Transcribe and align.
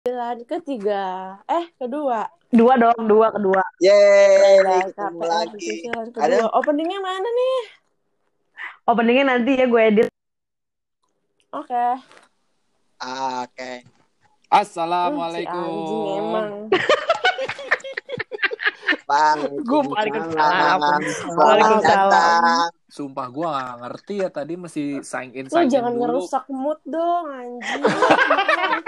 Bulan 0.00 0.40
ketiga. 0.48 1.36
Eh, 1.44 1.68
kedua. 1.76 2.24
Dua 2.48 2.80
dong, 2.80 2.96
dua 3.04 3.28
kedua. 3.28 3.60
Yeay, 3.76 4.64
Udah 4.64 4.88
ketemu 4.88 5.20
lagi. 5.20 5.60
cicilan 5.60 6.08
Ada 6.16 6.36
kedua. 6.40 6.56
Openingnya 6.56 6.96
mana 7.04 7.28
nih? 7.28 7.58
Openingnya 8.88 9.24
nanti 9.28 9.52
ya 9.52 9.68
gue 9.68 9.82
edit. 9.84 10.08
Oke. 11.52 11.86
Ah, 13.04 13.44
Oke. 13.44 13.84
Si 13.84 14.48
Assalamualaikum. 14.48 15.60
anjing 15.60 16.08
emang. 16.16 16.48
Bang. 19.06 19.38
Waalaikumsalam. 19.70 21.00
Waalaikumsalam. 21.30 22.70
Sumpah 22.86 23.26
gue 23.28 23.42
gak 23.44 23.76
ngerti 23.82 24.14
ya 24.18 24.28
tadi 24.30 24.54
mesti 24.54 25.02
sign 25.02 25.30
in 25.32 25.46
Lu 25.46 25.52
sign 25.52 25.66
in 25.66 25.70
jangan 25.70 25.92
dulu. 25.92 26.02
ngerusak 26.22 26.44
mood 26.48 26.78
dong, 26.86 27.24
anjing. 27.28 27.82
Lu 27.82 27.90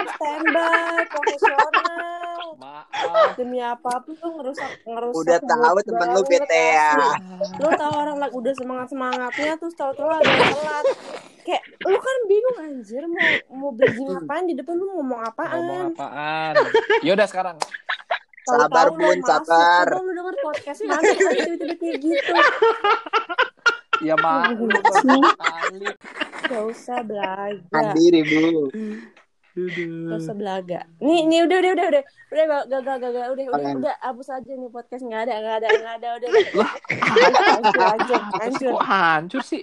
Standby, 0.09 1.03
profesional. 1.05 2.35
Maaf. 2.55 3.35
Demi 3.35 3.59
apa 3.59 3.91
pun 4.01 4.15
lu 4.15 4.29
ngerusak 4.35 4.71
ngerusak 4.83 5.19
Udah 5.19 5.39
tahu 5.41 5.77
temen 5.83 6.07
lu 6.11 6.21
bete 6.25 6.63
ya. 6.73 6.91
Lu 7.59 7.69
tahu 7.71 7.93
orang 7.93 8.17
lagi 8.17 8.33
udah 8.33 8.53
semangat 8.55 8.87
semangatnya 8.89 9.51
terus 9.55 9.75
tahu-tahu 9.75 10.09
ada 10.09 10.25
yang 10.25 10.51
telat. 10.53 10.85
Kayak 11.39 11.63
lu 11.81 11.97
kan 11.97 12.17
bingung 12.25 12.57
anjir 12.61 13.03
mau 13.03 13.23
mau 13.51 13.71
bridging 13.71 14.09
apaan 14.11 14.43
di 14.45 14.53
depan 14.53 14.75
lu 14.75 14.85
ngomong 14.91 15.21
apaan. 15.23 15.59
Ngomong 15.59 15.81
apaan? 15.93 16.53
Yaudah 17.01 17.27
sekarang. 17.27 17.55
Sabar, 18.49 18.85
lu 18.89 18.97
Bun, 18.97 19.17
masuk, 19.21 19.29
sabar. 19.29 19.87
Lu 19.93 20.11
denger 20.13 20.35
podcast 20.41 20.79
mana 20.85 21.09
tiba-tiba 21.13 21.75
kayak 21.77 21.97
gitu. 22.01 22.33
Ya 23.99 24.15
kali. 24.15 25.87
Gak 26.49 26.63
usah 26.65 26.99
belaga. 27.03 27.67
Mandiri, 27.69 28.21
Bu. 28.25 28.71
Gak 29.67 30.17
usah 30.23 30.35
belaga. 30.37 30.79
Nih, 31.03 31.27
nih 31.27 31.39
udah 31.45 31.57
udah 31.59 31.71
udah 31.75 31.87
udah. 31.91 32.03
Udah 32.29 32.43
gak 32.47 32.63
gak 32.69 32.81
gak 32.85 32.97
gak, 32.99 33.27
udah 33.33 33.45
udah 33.53 33.71
udah 33.81 33.95
hapus 33.99 34.27
aja 34.31 34.51
nih 34.55 34.69
podcast 34.71 35.03
nggak 35.03 35.21
ada 35.27 35.33
nggak 35.41 35.55
ada 35.59 35.67
nggak 35.67 35.95
ada 35.99 36.07
udah. 36.15 36.29
Hancur 37.49 37.83
hancur 37.83 38.21
hancur. 38.39 38.71
Kok 38.71 38.85
hancur 38.87 39.41
sih? 39.43 39.61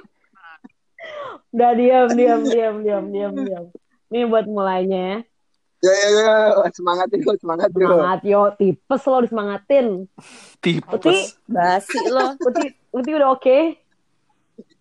Udah 1.54 1.72
diam, 1.78 2.08
diam, 2.12 2.40
diam, 2.44 2.74
diam, 2.82 3.04
diam, 3.08 3.32
diam. 3.34 3.64
Ini 4.12 4.26
buat 4.28 4.46
mulainya 4.46 5.24
ya. 5.82 5.88
Yo, 5.88 5.92
yo, 5.92 6.08
yo. 6.24 6.64
Semangat 6.72 7.08
yuk, 7.12 7.36
semangat 7.40 7.70
yuk. 7.72 7.90
Semangat 7.90 8.20
yo, 8.24 8.42
tipes 8.56 9.02
lo 9.04 9.18
disemangatin. 9.22 9.86
Uti, 10.60 10.72
Tipes. 10.80 11.36
Basi 11.46 11.98
lo. 12.08 12.34
Uti, 12.40 12.64
Uti 12.92 13.10
udah 13.12 13.28
oke. 13.36 13.58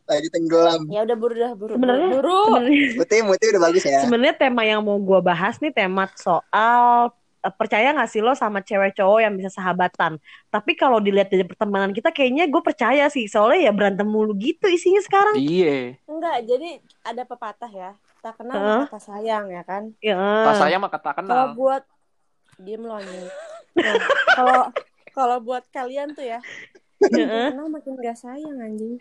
Tadi 0.05 0.27
tenggelam. 0.29 0.85
Ya 0.93 1.01
udah 1.01 1.17
buru 1.17 1.33
dah 1.33 1.51
buru. 1.57 1.73
Sebenarnya 1.75 2.07
buru. 2.13 2.39
sebenarnya 2.45 2.93
Muti, 2.93 3.15
Muti 3.25 3.45
udah 3.49 3.61
bagus 3.65 3.83
ya. 3.83 3.99
sebenarnya 4.05 4.35
tema 4.37 4.61
yang 4.61 4.85
mau 4.85 5.01
gue 5.01 5.19
bahas 5.25 5.57
nih 5.57 5.73
tema 5.73 6.05
soal 6.13 7.09
eh, 7.41 7.53
percaya 7.57 7.89
gak 7.89 8.09
sih 8.13 8.21
lo 8.21 8.37
sama 8.37 8.61
cewek 8.61 8.93
cowok 8.93 9.19
yang 9.25 9.33
bisa 9.33 9.49
sahabatan? 9.49 10.21
Tapi 10.53 10.77
kalau 10.77 11.01
dilihat 11.01 11.33
dari 11.33 11.41
pertemanan 11.41 11.89
kita 11.89 12.13
kayaknya 12.13 12.45
gue 12.45 12.61
percaya 12.61 13.09
sih 13.09 13.25
soalnya 13.25 13.65
ya 13.65 13.71
berantem 13.73 14.05
mulu 14.05 14.37
gitu 14.37 14.69
isinya 14.69 15.01
sekarang. 15.01 15.41
Iya. 15.41 15.97
Enggak, 16.05 16.37
jadi 16.53 16.69
ada 17.01 17.23
pepatah 17.25 17.71
ya. 17.73 17.91
Tak 18.25 18.41
kenal 18.41 18.57
Heeh. 18.57 18.79
maka 18.89 18.93
tak 18.97 19.03
sayang 19.05 19.45
ya 19.53 19.61
kan. 19.61 19.83
Ya. 20.01 20.17
Pas 20.17 20.57
saya 20.57 20.81
mah 20.81 20.89
kata 20.89 21.13
Kalau 21.13 21.21
kenal. 21.21 21.47
buat 21.53 21.83
diem 22.57 22.81
lo 22.81 22.97
anjing. 22.97 23.29
Nah, 23.77 23.95
kalau 24.33 24.61
kalau 25.13 25.37
buat 25.45 25.61
kalian 25.69 26.17
tuh 26.17 26.25
ya, 26.25 26.41
Heeh. 27.05 27.53
kenal 27.53 27.69
makin 27.69 27.93
gak 28.01 28.17
sayang 28.17 28.57
anjing. 28.57 28.97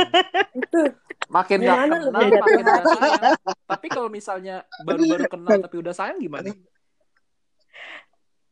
Itu 0.62 0.94
Makin 1.26 1.58
gak 1.60 1.76
kenal, 1.90 2.08
makin 2.14 2.62
gak 2.62 2.86
sayang. 2.86 3.34
Tapi 3.66 3.86
kalau 3.90 4.08
misalnya 4.08 4.62
baru-baru 4.86 5.26
kenal 5.26 5.58
tapi 5.58 5.76
udah 5.82 5.94
sayang 5.98 6.22
gimana? 6.22 6.54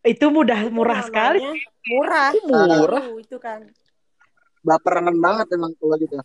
Itu 0.03 0.27
mudah 0.35 0.59
itu 0.67 0.75
murah 0.75 1.07
sekali. 1.07 1.39
namanya 1.39 1.71
Murah. 1.87 2.31
Murah. 2.51 3.03
Tahu, 3.07 3.15
itu 3.23 3.37
kan. 3.39 3.63
Baperan 4.67 5.15
banget 5.23 5.47
emang 5.55 5.71
kalau 5.79 5.95
gitu. 6.03 6.19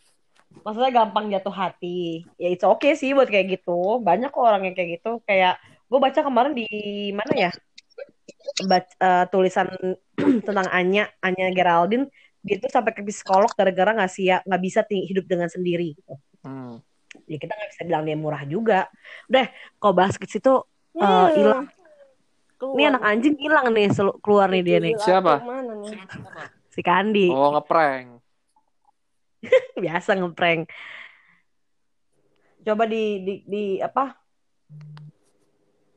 Maksudnya 0.62 0.92
gampang 0.94 1.26
jatuh 1.34 1.54
hati. 1.54 2.30
Ya 2.38 2.50
itu 2.54 2.66
oke 2.70 2.94
sih 2.94 3.18
buat 3.18 3.28
kayak 3.28 3.60
gitu. 3.60 4.02
Banyak 4.02 4.30
kok 4.30 4.44
orang 4.46 4.70
yang 4.70 4.76
kayak 4.78 5.02
gitu. 5.02 5.22
Kayak 5.26 5.58
gue 5.90 6.00
baca 6.00 6.20
kemarin 6.22 6.54
di 6.54 6.68
mana 7.12 7.34
ya? 7.34 7.52
Bac- 8.66 8.98
eh, 8.98 9.26
tulisan 9.34 9.68
tentang 10.48 10.68
Anya, 10.70 11.10
Anya 11.20 11.50
Geraldine 11.50 12.10
dia 12.42 12.58
tuh 12.58 12.74
sampai 12.74 12.90
ke 12.98 13.06
psikolog 13.06 13.54
gara-gara 13.54 13.94
nggak 13.94 14.10
siap 14.10 14.42
nggak 14.50 14.62
bisa 14.62 14.82
hidup 14.90 15.30
dengan 15.30 15.46
sendiri. 15.46 15.94
Hmm. 16.42 16.82
Ya 17.30 17.38
kita 17.38 17.54
nggak 17.54 17.70
bisa 17.70 17.82
bilang 17.86 18.04
dia 18.06 18.18
murah 18.18 18.42
juga. 18.50 18.90
Udah, 19.30 19.46
kalau 19.78 19.94
bahas 19.94 20.18
ke 20.18 20.26
situ 20.26 20.62
eh, 20.98 21.06
Hmm. 21.06 21.30
hilang. 21.38 21.66
Keluar. 22.58 22.78
Nih 22.78 22.86
anak 22.94 23.02
anjing 23.02 23.36
hilang 23.42 23.66
nih 23.74 23.90
keluar 24.22 24.48
nih 24.50 24.62
dia 24.62 24.78
nih. 24.78 24.94
Siapa? 24.98 25.42
aku 25.42 25.50
Mana 25.50 25.74
nih? 25.82 25.98
Si 26.70 26.82
Kandi. 26.86 27.26
Oh 27.34 27.58
ngeprank. 27.58 28.21
Biasa 29.84 30.18
ngeprank. 30.18 30.70
Coba 32.62 32.86
di 32.86 33.26
di, 33.26 33.34
di 33.46 33.64
apa? 33.82 34.14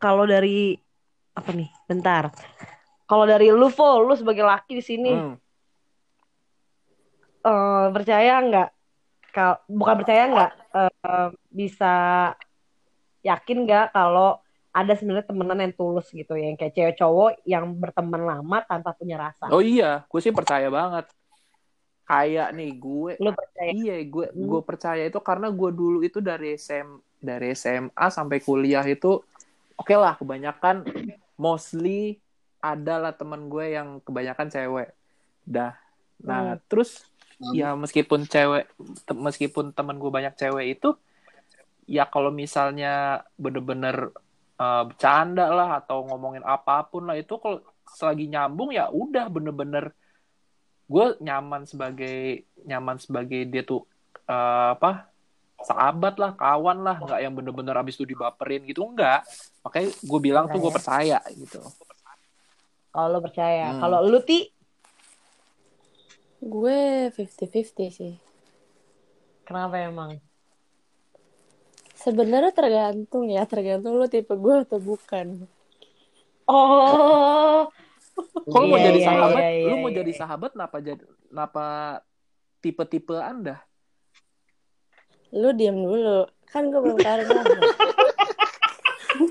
Kalau 0.00 0.24
dari 0.24 0.76
apa 1.36 1.50
nih? 1.52 1.68
Bentar. 1.88 2.32
Kalau 3.04 3.28
dari 3.28 3.52
lu, 3.52 3.68
Vo, 3.68 4.00
lu 4.00 4.16
sebagai 4.16 4.44
laki 4.44 4.80
di 4.80 4.84
sini 4.84 5.12
Hmm. 5.12 5.36
eh, 7.44 7.86
percaya 7.92 8.40
nggak? 8.40 8.68
Kal 9.34 9.60
bukan 9.68 9.94
percaya 10.00 10.22
nggak? 10.30 10.50
eh, 10.74 11.28
bisa 11.52 11.94
yakin 13.24 13.68
nggak 13.68 13.92
kalau 13.92 14.40
ada 14.74 14.92
sebenarnya 14.98 15.30
temenan 15.30 15.62
yang 15.62 15.74
tulus 15.78 16.10
gitu 16.10 16.34
ya, 16.34 16.50
yang 16.50 16.58
kayak 16.58 16.74
cewek 16.74 16.96
cowok 16.98 17.30
yang 17.46 17.78
berteman 17.78 18.26
lama 18.26 18.58
tanpa 18.66 18.90
punya 18.96 19.20
rasa. 19.20 19.46
Oh 19.54 19.62
iya, 19.62 20.02
gue 20.08 20.20
sih 20.20 20.34
percaya 20.34 20.66
banget. 20.66 21.06
Kayak 22.04 22.48
nih 22.52 22.70
gue 22.76 23.12
Lu 23.16 23.30
percaya? 23.32 23.70
Iya, 23.72 23.96
gue 24.04 24.26
Hmm. 24.28 24.44
gue 24.44 24.60
percaya 24.60 25.02
itu 25.08 25.20
karena 25.24 25.48
gue 25.48 25.70
dulu 25.72 25.98
itu 26.04 26.20
dari 26.20 26.52
SM 26.52 27.00
dari 27.24 27.56
SMA 27.56 28.06
sampai 28.12 28.44
kuliah 28.44 28.84
itu 28.84 29.24
oke 29.80 29.94
lah 29.96 30.14
kebanyakan 30.20 30.84
mostly 31.40 32.20
adalah 32.60 33.12
teman 33.16 33.48
gue 33.48 33.72
yang 33.72 34.00
kebanyakan 34.04 34.48
cewek. 34.52 34.88
Dah. 35.44 35.76
Nah, 36.24 36.56
terus 36.68 37.04
Hmm. 37.34 37.50
ya 37.50 37.74
meskipun 37.74 38.30
cewek 38.30 38.70
te- 39.04 39.18
meskipun 39.18 39.74
teman 39.74 39.98
gue 39.98 40.06
banyak 40.06 40.38
cewek 40.38 40.78
itu 40.78 40.94
ya 41.84 42.06
kalau 42.06 42.30
misalnya 42.30 43.26
bener-bener 43.34 44.14
eh, 44.54 44.82
bercanda 44.86 45.50
lah 45.50 45.82
atau 45.82 46.06
ngomongin 46.06 46.46
apa 46.46 46.86
pun 46.86 47.10
lah 47.10 47.18
itu 47.18 47.34
kalau 47.42 47.58
selagi 47.90 48.30
nyambung 48.30 48.70
ya 48.70 48.86
udah 48.88 49.26
bener-bener 49.28 49.90
gue 50.84 51.06
nyaman 51.20 51.64
sebagai 51.64 52.44
nyaman 52.64 52.96
sebagai 53.00 53.44
dia 53.48 53.62
tuh 53.64 53.84
eh, 54.28 54.68
apa 54.76 55.08
sahabat 55.64 56.20
lah 56.20 56.36
kawan 56.36 56.84
lah 56.84 57.00
nggak 57.00 57.20
yang 57.24 57.32
bener-bener 57.32 57.72
abis 57.80 57.96
itu 57.96 58.04
dibaperin 58.04 58.66
gitu 58.68 58.84
enggak 58.84 59.24
makanya 59.64 59.88
gue 59.96 60.20
bilang 60.20 60.44
tuh 60.50 60.60
gue 60.60 60.68
Enggak 60.68 60.78
percaya 60.84 61.18
gitu 61.32 61.60
Kalau 62.94 63.10
lu 63.10 63.18
percaya. 63.26 63.74
Hmm. 63.74 63.80
Kalau 63.82 64.06
lu 64.06 64.22
ti 64.22 64.54
Gue 66.44 67.08
50-50 67.10 67.88
sih. 67.88 68.14
kenapa 69.48 69.80
emang? 69.80 70.20
Sebenarnya 71.96 72.52
tergantung 72.52 73.32
ya, 73.32 73.48
tergantung 73.48 73.96
lu 73.96 74.04
tipe 74.12 74.36
gue 74.36 74.54
atau 74.68 74.76
bukan. 74.76 75.48
Oh, 76.44 77.72
kalau 78.46 78.66
mau 78.68 78.78
Iya, 78.78 78.86
jadi 78.92 79.00
iya, 79.00 79.08
sahabat 79.08 79.42
iya, 79.42 79.50
iya, 79.50 79.66
lu 79.66 79.74
mau 79.78 79.90
iya. 79.90 79.96
jadi 80.02 80.12
sahabat 80.14 80.50
kenapa 80.54 80.76
jadi 80.78 81.04
kenapa 81.28 81.64
tipe-tipe 82.60 83.16
anda 83.16 83.56
Lu 85.34 85.50
diam 85.50 85.74
dulu. 85.74 86.30
Kan 86.46 86.70
gue 86.70 86.78
belum 86.78 86.98
taruh 87.02 87.26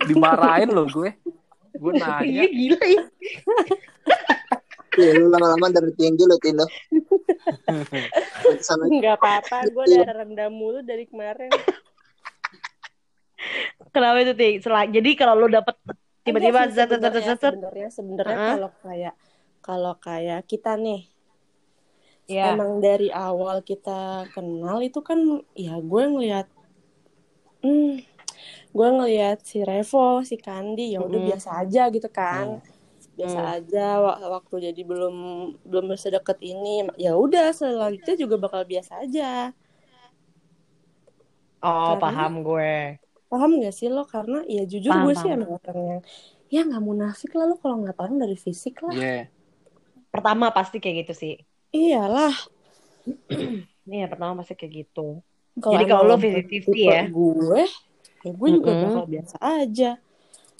dimarahin 0.09 0.71
loh 0.71 0.87
gue 0.87 1.11
gue 1.73 1.91
iya 1.95 2.19
nanya 2.19 2.43
gila 2.45 2.81
ya. 2.83 3.01
Iya, 4.93 5.11
lu 5.17 5.25
lama-lama 5.25 5.73
dari 5.73 5.89
tinggi 5.97 6.21
lu, 6.21 6.37
Tino. 6.37 6.69
Enggak 8.85 9.15
apa-apa, 9.17 9.65
gue 9.65 9.83
udah 9.89 10.13
rendam 10.21 10.53
mulu 10.53 10.85
dari 10.85 11.09
kemarin. 11.09 11.49
Kenapa 13.89 14.21
itu 14.21 14.33
ti? 14.37 14.49
Sela- 14.61 14.85
Jadi 14.85 15.17
kalau 15.17 15.33
lu 15.33 15.49
dapet 15.49 15.73
tiba-tiba 16.23 16.67
zat 16.71 16.89
zat 16.89 17.15
zat 17.19 17.39
sebenarnya 17.39 17.87
sebenarnya 17.91 18.35
Heeh. 18.35 18.53
kalau 18.55 18.71
kayak 18.81 19.13
kalau 19.59 19.93
kayak 19.97 20.41
kita 20.43 20.75
nih 20.75 21.07
Ya. 22.23 22.55
emang 22.55 22.79
dari 22.79 23.11
awal 23.11 23.59
kita 23.59 24.31
kenal 24.31 24.79
itu 24.79 25.03
kan 25.03 25.19
ya 25.59 25.75
gue 25.75 26.03
ngelihat 26.07 26.47
hmm, 27.59 27.99
gue 28.71 28.87
ngelihat 28.95 29.43
si 29.43 29.59
Revo 29.59 30.23
si 30.23 30.39
Kandi 30.39 30.95
ya 30.95 31.03
udah 31.03 31.19
Mm-mm. 31.19 31.29
biasa 31.35 31.49
aja 31.59 31.91
gitu 31.91 32.07
kan 32.07 32.63
biasa 33.19 33.39
Mm. 33.43 33.53
aja 33.59 33.87
wa- 33.99 34.19
waktu 34.39 34.71
jadi 34.71 34.81
belum 34.87 35.15
belum 35.67 35.91
sedekat 35.93 36.39
ini 36.39 36.87
ya 36.95 37.11
udah 37.13 37.51
selanjutnya 37.51 38.15
juga 38.15 38.39
bakal 38.39 38.63
biasa 38.63 39.03
aja 39.03 39.51
Oh, 41.59 41.95
Karena- 41.95 42.03
paham 42.03 42.33
gue. 42.43 42.99
Paham 43.33 43.51
gak 43.63 43.73
sih 43.79 43.87
lo 43.95 44.03
karena 44.15 44.37
ya 44.55 44.61
jujur 44.71 44.93
Paham, 44.93 45.03
gue 45.03 45.13
sih 45.21 45.29
emang 45.35 45.51
orang 45.57 45.79
yang 45.91 46.01
ya 46.53 46.59
nggak 46.67 46.83
munafik 46.89 47.31
lah 47.37 47.45
lo 47.49 47.55
kalau 47.63 47.75
nggak 47.81 47.97
orang 48.03 48.17
dari 48.23 48.37
fisik 48.45 48.75
lah 48.87 48.97
Iya. 48.97 49.07
Pertama 50.13 50.45
pasti 50.57 50.75
kayak 50.81 50.95
gitu 51.03 51.13
sih. 51.21 51.33
iyalah 51.79 52.35
Iya, 53.93 54.05
pertama 54.11 54.33
pasti 54.39 54.53
kayak 54.59 54.73
gitu. 54.79 54.99
kalau 55.63 55.73
Jadi 55.73 55.83
kalau 55.89 56.03
lo 56.09 56.15
bukan 56.23 56.43
50-50 56.51 56.51
tipe 56.51 56.91
ya? 56.97 57.03
gue 57.15 57.61
ya 58.25 58.31
gue 58.39 58.49
juga 58.57 58.71
Mm-mm. 58.71 58.83
bakal 58.83 59.03
biasa 59.13 59.35
aja 59.43 59.85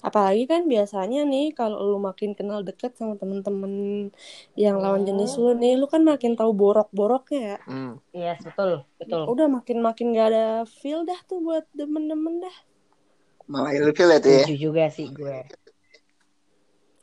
apalagi 0.04 0.44
kan 0.52 0.68
biasanya 0.68 1.24
nih 1.24 1.56
kalau 1.56 1.80
lu 1.80 1.98
makin 1.98 2.36
kenal 2.36 2.60
deket 2.60 2.92
sama 3.00 3.16
temen-temen 3.16 3.74
yang 4.60 4.76
lawan 4.84 5.08
jenis 5.08 5.40
lu 5.40 5.56
nih 5.56 5.80
lu 5.80 5.88
kan 5.88 6.04
makin 6.04 6.36
tahu 6.36 6.52
borok-boroknya 6.52 7.40
ya 7.56 7.58
Hmm. 7.64 7.94
Yes, 8.12 8.44
betul, 8.44 8.84
betul. 9.00 9.24
udah 9.32 9.48
makin 9.48 9.80
makin 9.80 10.12
gak 10.12 10.28
ada 10.36 10.46
feel 10.68 11.08
dah 11.08 11.18
tuh 11.26 11.40
buat 11.40 11.64
demen-demen 11.74 12.44
dah 12.44 12.56
Malah 13.48 13.72
ilfil 13.76 14.08
ya 14.08 14.20
tuh 14.24 14.32
ya. 14.40 14.46
Juga 14.56 14.88
sih 14.92 15.08
gue. 15.12 15.38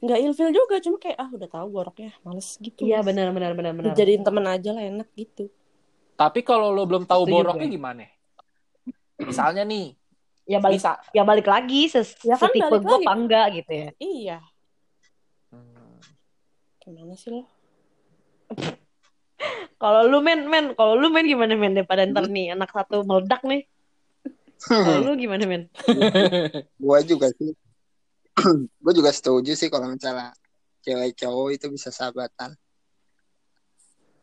nggak 0.01 0.19
ilfil 0.25 0.49
juga 0.57 0.81
cuma 0.81 0.97
kayak 0.97 1.19
ah 1.21 1.29
udah 1.29 1.49
tahu 1.49 1.67
boroknya 1.69 2.09
males 2.25 2.57
gitu 2.57 2.89
Iya, 2.89 3.05
benar 3.05 3.37
benar 3.37 3.53
benar 3.53 3.73
benar. 3.77 3.93
jadiin 3.93 4.25
temen 4.25 4.45
aja 4.49 4.71
lah 4.73 4.81
enak 4.81 5.09
gitu 5.13 5.53
Tapi 6.17 6.41
kalau 6.41 6.73
lo 6.73 6.85
belum 6.89 7.05
tahu 7.05 7.25
Setuju 7.29 7.33
boroknya 7.37 7.69
gue. 7.69 7.75
gimana? 7.77 8.05
Misalnya 9.21 9.63
nih, 9.65 9.93
Ya 10.51 10.59
balik 10.59 10.83
bisa. 10.83 10.99
ya 11.15 11.23
balik 11.23 11.47
lagi 11.47 11.87
ses 11.87 12.19
Ya 12.27 12.35
kan 12.35 12.51
setipe 12.51 12.75
gue 12.83 12.97
apa 13.07 13.13
enggak 13.15 13.47
gitu 13.55 13.71
ya. 13.71 13.89
iya 14.03 14.39
Hmm. 15.51 15.99
gimana 16.83 17.15
sih 17.15 17.31
lo 17.31 17.43
Kalau 19.81 20.05
lu 20.05 20.21
men 20.21 20.45
men, 20.47 20.77
kalau 20.77 20.93
lu 20.95 21.09
men 21.09 21.25
gimana 21.25 21.55
men 21.57 21.73
daripada 21.73 22.05
ntar 22.05 22.29
nih 22.29 22.53
anak 22.53 22.69
satu 22.69 23.01
meledak 23.03 23.41
nih. 23.43 23.65
Kalau 24.61 25.01
lu 25.01 25.17
gimana 25.17 25.49
men? 25.49 25.63
gue 26.85 26.99
juga 27.09 27.33
sih. 27.33 27.57
gue 28.85 28.93
juga 28.93 29.11
setuju 29.11 29.57
sih 29.57 29.73
kalau 29.73 29.89
misalnya 29.89 30.37
cewek 30.85 31.17
cowok 31.17 31.49
itu 31.57 31.67
bisa 31.73 31.89
sahabatan 31.89 32.53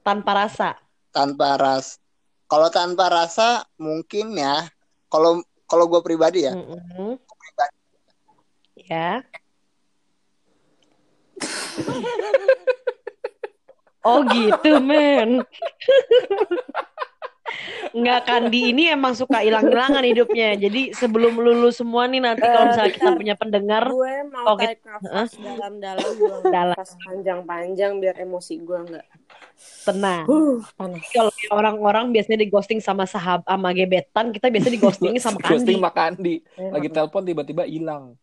Tanpa 0.05 0.31
rasa. 0.37 0.77
tanpa 1.09 1.57
ras. 1.57 1.97
Kalau 2.45 2.69
tanpa 2.69 3.09
rasa 3.09 3.65
mungkin 3.75 4.37
ya. 4.37 4.69
Kalau 5.09 5.41
kalau 5.67 5.85
gue 5.91 6.01
pribadi 6.01 6.47
ya. 6.47 6.55
Mm-mm. 6.55 7.19
Ya. 8.87 9.21
Oh 14.07 14.23
gitu 14.23 14.79
men. 14.79 15.43
Nggak 17.91 18.21
Kandi 18.23 18.71
ini 18.71 18.87
emang 18.87 19.11
suka 19.11 19.43
hilang-hilangan 19.43 19.99
hidupnya. 20.07 20.55
Jadi 20.55 20.95
sebelum 20.95 21.35
lulus 21.35 21.83
semua 21.83 22.07
nih 22.07 22.23
nanti 22.23 22.47
kalau 22.47 22.71
misalnya 22.71 22.93
kita 22.95 23.11
punya 23.19 23.35
pendengar, 23.35 23.83
gue 23.91 24.15
mau 24.31 24.55
tarik 24.55 24.79
nafas 24.87 25.35
dalam-dalam 25.35 26.13
Dalam. 26.47 26.87
panjang-panjang 27.03 27.99
biar 27.99 28.15
emosi 28.23 28.63
gue 28.63 28.79
nggak 28.95 29.05
tenang. 29.83 30.25
uh, 30.25 30.57
panas 30.73 31.01
Kalau 31.09 31.27
orang-orang 31.49 32.09
biasanya 32.09 32.39
di 32.39 32.47
ghosting 32.47 32.77
sama 32.77 33.03
sahab 33.03 33.41
sama 33.41 33.69
gebetan, 33.71 34.29
kita 34.29 34.47
biasanya 34.47 34.73
di 34.73 34.81
ghosting 34.85 35.13
sama 35.17 35.37
Kandi. 35.37 35.51
Ghosting 35.53 35.77
sama 35.77 35.91
Kandi. 35.91 36.35
Lagi 36.55 36.87
telepon 36.89 37.21
tiba-tiba 37.23 37.63
hilang. 37.63 38.13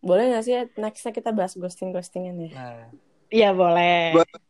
boleh 0.00 0.32
nggak 0.32 0.42
sih 0.42 0.56
nextnya 0.74 1.12
kita 1.12 1.28
bahas 1.28 1.52
ghosting 1.52 1.90
ghostingan 1.90 2.40
ya 2.40 2.50
Nah. 2.50 2.88
Iya 3.28 3.50
boleh. 3.52 4.16
Gua- 4.16 4.40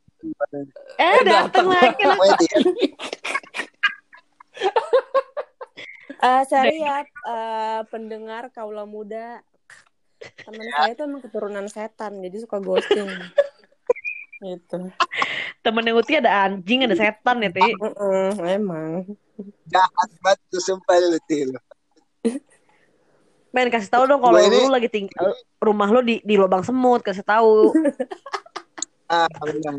Eh 0.95 1.19
datang 1.23 1.67
lagi. 1.67 2.05
Oh, 2.07 2.23
ya. 2.23 2.37
Eh 6.21 6.43
sorry 6.45 6.77
ya 6.77 7.01
eh, 7.03 7.81
pendengar 7.89 8.53
kaula 8.53 8.85
muda 8.85 9.41
teman 10.39 10.69
saya 10.71 10.93
itu 10.93 11.01
emang 11.01 11.25
keturunan 11.25 11.65
setan 11.65 12.21
jadi 12.21 12.37
suka 12.39 12.61
ghosting 12.61 13.09
gitu 14.39 14.93
Temen 15.61 15.85
yang 15.85 16.01
Uti 16.01 16.17
ada 16.17 16.49
anjing, 16.49 16.89
ada 16.89 16.97
setan 16.97 17.45
ya, 17.45 17.53
Ti. 17.53 17.61
Heeh, 17.61 18.29
emang 18.57 19.05
Jahat 19.69 20.11
banget 20.25 20.41
tuh 20.49 20.61
sumpah 20.61 20.97
lu 20.97 21.21
Til. 21.29 21.53
Men 23.51 23.67
kasih 23.67 23.91
tahu 23.91 24.05
dong 24.07 24.23
kalau 24.23 24.39
lu 24.39 24.71
lagi 24.71 24.87
tinggal 24.87 25.35
rumah 25.59 25.91
lu 25.91 26.01
di 26.07 26.23
di 26.23 26.39
lubang 26.39 26.63
semut, 26.63 27.05
kasih 27.05 27.25
tahu. 27.25 27.73
Ah, 29.11 29.27
benar. 29.43 29.75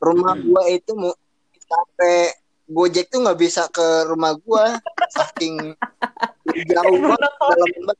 Rumah 0.00 0.32
gua 0.40 0.64
itu 0.72 0.96
mau 0.96 1.12
sampai 1.60 2.32
Gojek 2.72 3.12
tuh 3.12 3.20
nggak 3.20 3.36
bisa 3.36 3.68
ke 3.68 4.08
rumah 4.08 4.32
gua 4.40 4.80
saking 5.12 5.76
jauh 6.48 6.98
banget 7.04 7.32
dalam 7.36 7.70
banget. 7.84 7.98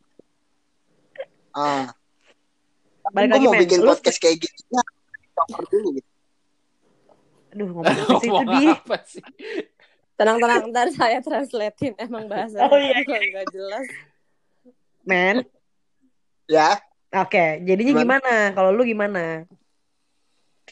Ah, 1.53 1.93
Balik 3.13 3.29
gua 3.29 3.37
lagi 3.37 3.45
mau 3.45 3.53
men. 3.53 3.61
bikin 3.69 3.81
Lu, 3.85 3.93
podcast 3.93 4.17
kayak 4.17 4.41
gini. 4.41 4.81
Cover 5.37 5.63
dulu 5.69 6.01
gitu. 6.01 6.10
Aduh 7.61 7.69
ngomong 7.71 7.85
apa 7.93 8.15
sih 8.17 8.29
itu 8.29 8.33
Ngomong 8.33 8.49
di. 8.57 8.65
apa 8.67 8.97
sih? 9.05 9.25
tenang-tenang 10.17 10.62
ntar 10.69 10.89
saya 10.93 11.19
translatein 11.21 11.95
emang 11.97 12.25
bahasa 12.29 12.65
Oh, 12.65 12.77
iya. 12.77 13.01
nggak 13.05 13.47
jelas 13.53 13.87
Men. 15.01 15.49
Ya, 16.45 16.77
Oke, 17.11 17.59
jadinya 17.65 17.91
Gimana? 17.91 18.21
gimana? 18.23 18.35
Kalau 18.53 18.71
lu 18.71 18.83
gimana? 18.85 19.43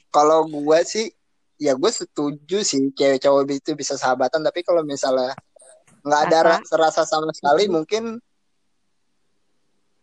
kalau 0.08 0.46
gua 0.46 0.81
sih 0.82 1.11
ya 1.58 1.75
gue 1.75 1.90
setuju 1.90 2.62
sih 2.62 2.94
cewek 2.94 3.19
cowok 3.19 3.50
itu 3.50 3.75
bisa 3.75 3.99
sahabatan 3.99 4.40
tapi 4.40 4.62
kalau 4.62 4.87
misalnya 4.87 5.35
nggak 6.06 6.23
ada 6.31 6.38
Rasa? 6.62 6.75
rasa, 6.79 7.02
sama 7.02 7.29
sekali 7.35 7.67
mungkin 7.67 8.23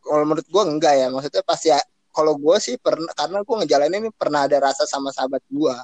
kalau 0.03 0.27
menurut 0.27 0.45
gua 0.51 0.63
enggak 0.67 0.93
ya 0.99 1.07
maksudnya 1.07 1.41
pasti 1.41 1.71
ya, 1.71 1.79
kalau 2.11 2.35
gua 2.35 2.59
sih 2.59 2.75
pernah 2.75 3.07
karena 3.15 3.39
gua 3.41 3.55
ngejalanin 3.63 4.03
ini 4.05 4.11
pernah 4.13 4.45
ada 4.45 4.57
rasa 4.59 4.83
sama 4.85 5.09
sahabat 5.15 5.41
gua 5.47 5.79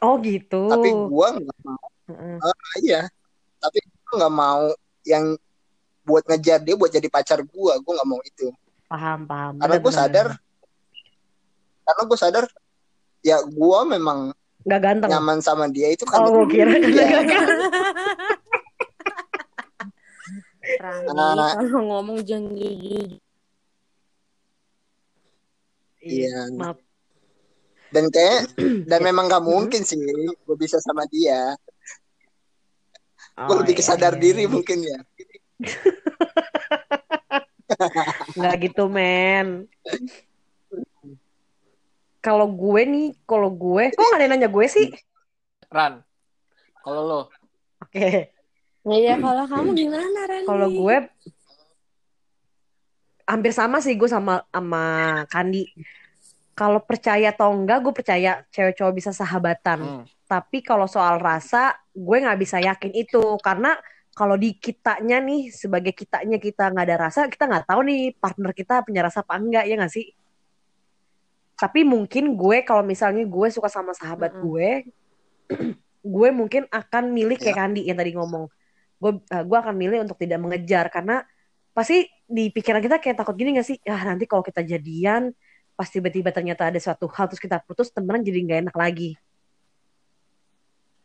Oh 0.00 0.16
gitu. 0.18 0.62
tapi 0.66 0.88
gua 0.88 1.28
nggak 1.34 1.58
mau 1.60 1.86
Heeh. 2.08 2.36
aja 2.78 3.00
tapi 3.58 3.78
gua 4.00 4.12
nggak 4.18 4.34
mau 4.34 4.62
yang 5.04 5.24
buat 6.02 6.24
ngejar 6.24 6.58
dia 6.58 6.74
buat 6.74 6.88
jadi 6.88 7.06
pacar 7.06 7.44
gua 7.44 7.76
gua 7.78 7.92
nggak 8.00 8.08
mau 8.08 8.20
itu 8.22 8.48
Paham, 8.86 9.24
paham. 9.24 9.52
karena 9.56 9.76
bener, 9.78 9.92
sadar 9.92 10.26
bener. 10.28 10.40
karena 11.82 12.02
gua 12.04 12.18
sadar 12.18 12.44
ya 13.20 13.36
gua 13.44 13.84
memang 13.84 14.32
Nggak 14.62 14.80
ganteng. 14.80 15.10
nyaman 15.10 15.38
sama 15.38 15.66
dia 15.66 15.90
itu 15.90 16.06
kan 16.06 16.22
Oh, 16.22 16.46
gue 16.46 16.54
kira 16.54 16.70
Iya. 16.70 17.18
Rani 20.78 21.10
Ah. 21.10 21.58
kalau 21.58 21.82
ngomong 21.84 22.22
jangan 22.22 22.54
jujur 22.54 23.18
Iya. 25.98 26.50
Maaf. 26.54 26.78
Dan 27.92 28.08
kayak 28.08 28.50
dan 28.90 29.00
memang 29.04 29.28
nggak 29.28 29.44
mungkin 29.44 29.84
sih 29.84 30.00
gue 30.00 30.56
bisa 30.58 30.80
sama 30.80 31.04
dia 31.08 31.54
gue 33.32 33.54
Oh, 33.54 33.58
lebih 33.64 33.72
iya, 33.72 33.80
kesadar 33.80 34.12
iya, 34.16 34.20
diri 34.20 34.44
iya. 34.44 34.50
mungkin 34.50 34.78
ya 34.84 34.98
Nggak 38.36 38.54
gitu, 38.68 38.84
men. 38.90 39.64
Kalau 42.22 42.46
gue 42.46 42.82
nih, 42.86 43.08
kalau 43.26 43.50
gue, 43.50 43.90
kok 43.90 43.98
nggak 43.98 44.18
ada 44.18 44.24
yang 44.24 44.32
nanya 44.38 44.48
gue 44.52 44.66
sih? 44.70 44.86
Ran. 45.72 46.04
Kalau 46.82 47.02
lo, 47.06 47.20
Oke. 47.82 48.30
Iya, 48.82 49.14
kalau 49.18 49.46
kamu 49.46 49.70
gimana, 49.78 50.20
Rani? 50.26 50.46
Kalau 50.46 50.68
gue 50.70 50.96
hampir 53.22 53.52
sama 53.54 53.78
sih 53.78 53.94
gue 53.94 54.10
sama 54.10 54.42
sama 54.50 54.84
Kandi. 55.30 55.66
Kalau 56.52 56.84
percaya 56.84 57.32
atau 57.32 57.48
enggak, 57.48 57.80
gue 57.80 57.94
percaya 57.96 58.44
cewek 58.52 58.76
cowok 58.76 58.92
bisa 58.92 59.10
sahabatan. 59.10 59.80
hmm, 59.80 60.04
Tapi 60.28 60.60
kalau 60.60 60.84
soal 60.84 61.16
rasa, 61.16 61.76
gue 61.96 62.16
nggak 62.20 62.40
bisa 62.40 62.60
yakin 62.60 62.92
itu 62.92 63.20
karena 63.40 63.76
kalau 64.12 64.36
di 64.36 64.60
kitanya 64.60 65.24
nih 65.24 65.48
sebagai 65.48 65.96
kitanya 65.96 66.36
kita 66.36 66.68
nggak 66.68 66.84
ada 66.84 66.96
rasa, 67.08 67.20
kita 67.32 67.48
nggak 67.48 67.64
tahu 67.64 67.80
nih 67.88 68.12
partner 68.20 68.52
kita 68.52 68.84
punya 68.84 69.00
rasa 69.08 69.24
apa 69.24 69.40
enggak 69.40 69.64
ya 69.64 69.74
nggak 69.80 69.92
sih? 69.92 70.12
Tapi 71.56 71.80
mungkin 71.88 72.36
gue 72.36 72.60
kalau 72.68 72.84
misalnya 72.84 73.24
gue 73.24 73.48
suka 73.48 73.72
sama 73.72 73.96
sahabat 73.96 74.36
Mm-mm. 74.36 74.44
gue, 74.44 74.70
gue 76.16 76.28
mungkin 76.34 76.68
akan 76.68 77.04
milih 77.14 77.40
kayak 77.40 77.56
Ya. 77.56 77.60
Kandi 77.64 77.80
yang 77.88 77.96
tadi 77.96 78.12
ngomong. 78.12 78.44
Gue 79.00 79.12
eh, 79.32 79.44
gue 79.46 79.58
akan 79.58 79.74
milih 79.78 80.04
untuk 80.04 80.20
tidak 80.20 80.42
mengejar 80.42 80.92
karena 80.92 81.24
pasti 81.72 82.04
di 82.28 82.52
pikiran 82.52 82.84
kita 82.84 83.00
kayak 83.00 83.16
takut 83.24 83.32
gini 83.32 83.56
gak 83.56 83.64
sih? 83.64 83.80
Ya 83.80 83.96
nanti 84.04 84.28
kalau 84.28 84.44
kita 84.44 84.60
jadian, 84.60 85.32
pas 85.72 85.88
tiba-tiba 85.88 86.28
ternyata 86.30 86.68
ada 86.68 86.78
suatu 86.78 87.08
hal 87.08 87.26
terus 87.32 87.40
kita 87.40 87.58
putus, 87.64 87.88
temenan 87.90 88.20
jadi 88.20 88.38
nggak 88.44 88.60
enak 88.68 88.76
lagi. 88.76 89.16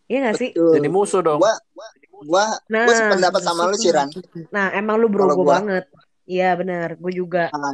Iya 0.08 0.32
gak 0.32 0.36
sih? 0.40 0.50
Betul. 0.56 0.74
jadi 0.80 0.88
musuh 0.88 1.20
dong. 1.20 1.40
gue 1.44 1.54
gue 2.18 2.46
Nah, 2.72 2.86
gue 2.88 2.96
sependapat 2.96 3.42
sama 3.44 3.70
lu 3.70 3.76
sih 3.78 3.94
Ran 3.94 4.10
nah 4.50 4.74
emang 4.74 4.98
lu 4.98 5.06
bro 5.12 5.28
gue 5.28 5.38
gua- 5.38 5.60
banget. 5.60 5.86
Iya 6.28 6.50
benar, 6.60 6.96
gue 7.00 7.12
juga. 7.16 7.48
ah. 7.52 7.72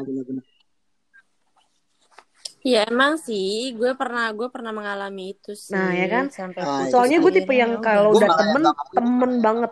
Iya 2.63 2.87
emang 2.87 3.19
sih, 3.19 3.75
gue 3.75 3.91
pernah 3.91 4.31
gue 4.31 4.47
pernah 4.47 4.71
mengalami 4.71 5.35
itu 5.35 5.51
sih. 5.51 5.75
Nah, 5.75 5.91
ya 5.91 6.07
kan? 6.07 6.31
Sampai 6.31 6.63
Ah, 6.63 6.87
Soalnya 6.87 7.19
gue 7.19 7.27
akhirnya 7.27 7.45
tipe 7.49 7.53
yang 7.59 7.71
ya 7.75 7.83
kalau 7.83 8.09
Gua 8.15 8.19
udah 8.23 8.29
temen, 8.39 8.61
temen 8.95 9.31
banget. 9.43 9.71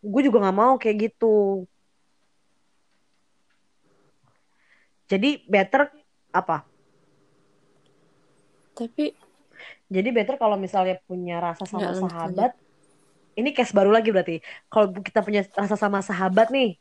Gue 0.00 0.20
juga 0.24 0.36
nggak 0.40 0.56
mau 0.56 0.74
kayak 0.80 0.96
gitu. 1.10 1.68
Jadi 5.04 5.44
better 5.44 6.03
apa? 6.34 6.66
Tapi 8.74 9.14
Jadi 9.86 10.08
better 10.10 10.34
kalau 10.34 10.58
misalnya 10.58 10.98
punya 11.06 11.38
rasa 11.38 11.62
sama 11.62 11.94
lanjut, 11.94 12.10
sahabat. 12.10 12.52
Ini 13.38 13.54
case 13.54 13.70
baru 13.70 13.94
lagi 13.94 14.10
berarti. 14.10 14.42
Kalau 14.66 14.90
kita 14.98 15.22
punya 15.22 15.46
rasa 15.54 15.78
sama 15.78 16.02
sahabat 16.02 16.50
nih, 16.50 16.74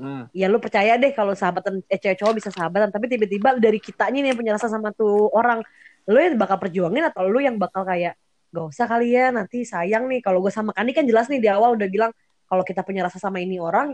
Hmm. 0.00 0.24
ya 0.32 0.48
lu 0.48 0.56
percaya 0.56 0.96
deh 0.96 1.12
kalau 1.12 1.36
sahabatan 1.36 1.84
eh 1.84 2.00
cewek 2.00 2.24
cowok 2.24 2.40
bisa 2.40 2.48
sahabatan 2.48 2.88
tapi 2.88 3.04
tiba-tiba 3.04 3.52
dari 3.60 3.76
kitanya 3.76 4.24
nih 4.24 4.32
yang 4.32 4.38
punya 4.40 4.52
rasa 4.56 4.72
sama 4.72 4.96
tuh 4.96 5.28
orang 5.28 5.60
lu 6.08 6.16
yang 6.16 6.40
bakal 6.40 6.56
perjuangin 6.56 7.04
atau 7.04 7.28
lu 7.28 7.36
yang 7.36 7.60
bakal 7.60 7.84
kayak 7.84 8.16
gak 8.48 8.64
usah 8.64 8.88
kali 8.88 9.12
ya 9.12 9.28
nanti 9.28 9.60
sayang 9.68 10.08
nih 10.08 10.24
kalau 10.24 10.40
gue 10.40 10.48
sama 10.48 10.72
Kandi 10.72 10.96
kan 10.96 11.04
jelas 11.04 11.28
nih 11.28 11.44
di 11.44 11.52
awal 11.52 11.76
udah 11.76 11.84
bilang 11.92 12.16
kalau 12.48 12.64
kita 12.64 12.80
punya 12.80 13.04
rasa 13.04 13.20
sama 13.20 13.44
ini 13.44 13.60
orang 13.60 13.92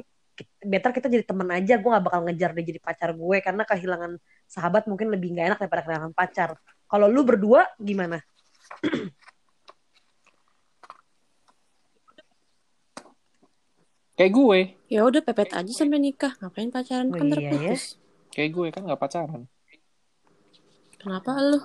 better 0.61 0.91
kita 0.93 1.07
jadi 1.09 1.25
teman 1.25 1.49
aja 1.49 1.81
gue 1.81 1.89
gak 1.89 2.05
bakal 2.05 2.21
ngejar 2.29 2.51
dia 2.53 2.65
jadi 2.65 2.81
pacar 2.83 3.11
gue 3.17 3.37
karena 3.41 3.63
kehilangan 3.65 4.13
sahabat 4.45 4.85
mungkin 4.85 5.09
lebih 5.09 5.33
gak 5.33 5.47
enak 5.55 5.59
daripada 5.65 5.83
kehilangan 5.89 6.13
pacar 6.13 6.51
kalau 6.87 7.07
lu 7.09 7.25
berdua 7.25 7.65
gimana 7.81 8.21
Kayak 14.17 14.33
gue. 14.33 14.61
ya 14.89 15.05
udah 15.05 15.21
pepet 15.21 15.53
aja 15.53 15.69
sampai 15.77 16.01
nikah. 16.01 16.33
Ngapain 16.41 16.73
pacaran 16.73 17.13
Oh 17.13 17.21
kan 17.21 17.29
iya 17.37 17.53
ya. 17.53 17.77
Kayak 18.33 18.51
gue 18.57 18.67
kan 18.73 18.83
nggak 18.89 18.97
pacaran. 18.97 19.45
Kenapa 20.97 21.37
lu? 21.37 21.61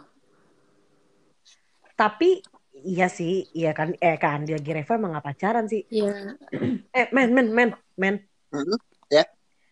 tapi 2.01 2.41
iya 2.81 3.05
sih 3.13 3.45
iya 3.53 3.77
kan 3.77 3.93
eh 4.01 4.17
kan 4.17 4.41
dia 4.41 4.57
lagi 4.57 4.73
Reva 4.73 4.97
emang 4.97 5.13
gak 5.13 5.27
pacaran 5.29 5.65
sih 5.69 5.85
Ya, 5.93 6.33
eh 6.97 7.07
men 7.13 7.29
men 7.29 7.47
men 7.53 7.69
men 7.93 8.15
Hmm, 8.51 8.75
ya. 9.07 9.23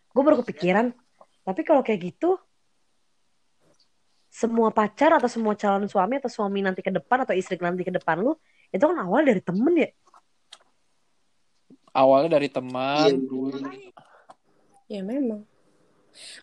gue 0.10 0.24
baru 0.24 0.40
kepikiran 0.40 0.96
tapi 1.44 1.62
kalau 1.62 1.84
kayak 1.84 2.00
gitu 2.10 2.40
semua 4.30 4.70
pacar 4.70 5.12
atau 5.12 5.28
semua 5.28 5.54
calon 5.54 5.86
suami 5.86 6.16
atau 6.16 6.30
suami 6.30 6.62
nanti 6.62 6.80
ke 6.80 6.90
depan 6.90 7.28
atau 7.28 7.34
istri 7.34 7.60
nanti 7.60 7.84
ke 7.84 7.92
depan 7.92 8.20
lu 8.20 8.34
itu 8.70 8.80
kan 8.80 8.98
awal 8.98 9.22
dari 9.22 9.42
temen 9.42 9.76
ya 9.76 9.90
Awalnya 11.90 12.38
dari 12.38 12.48
Iya, 12.48 12.54
teman. 12.54 13.10
ya 14.86 15.02
memang. 15.02 15.42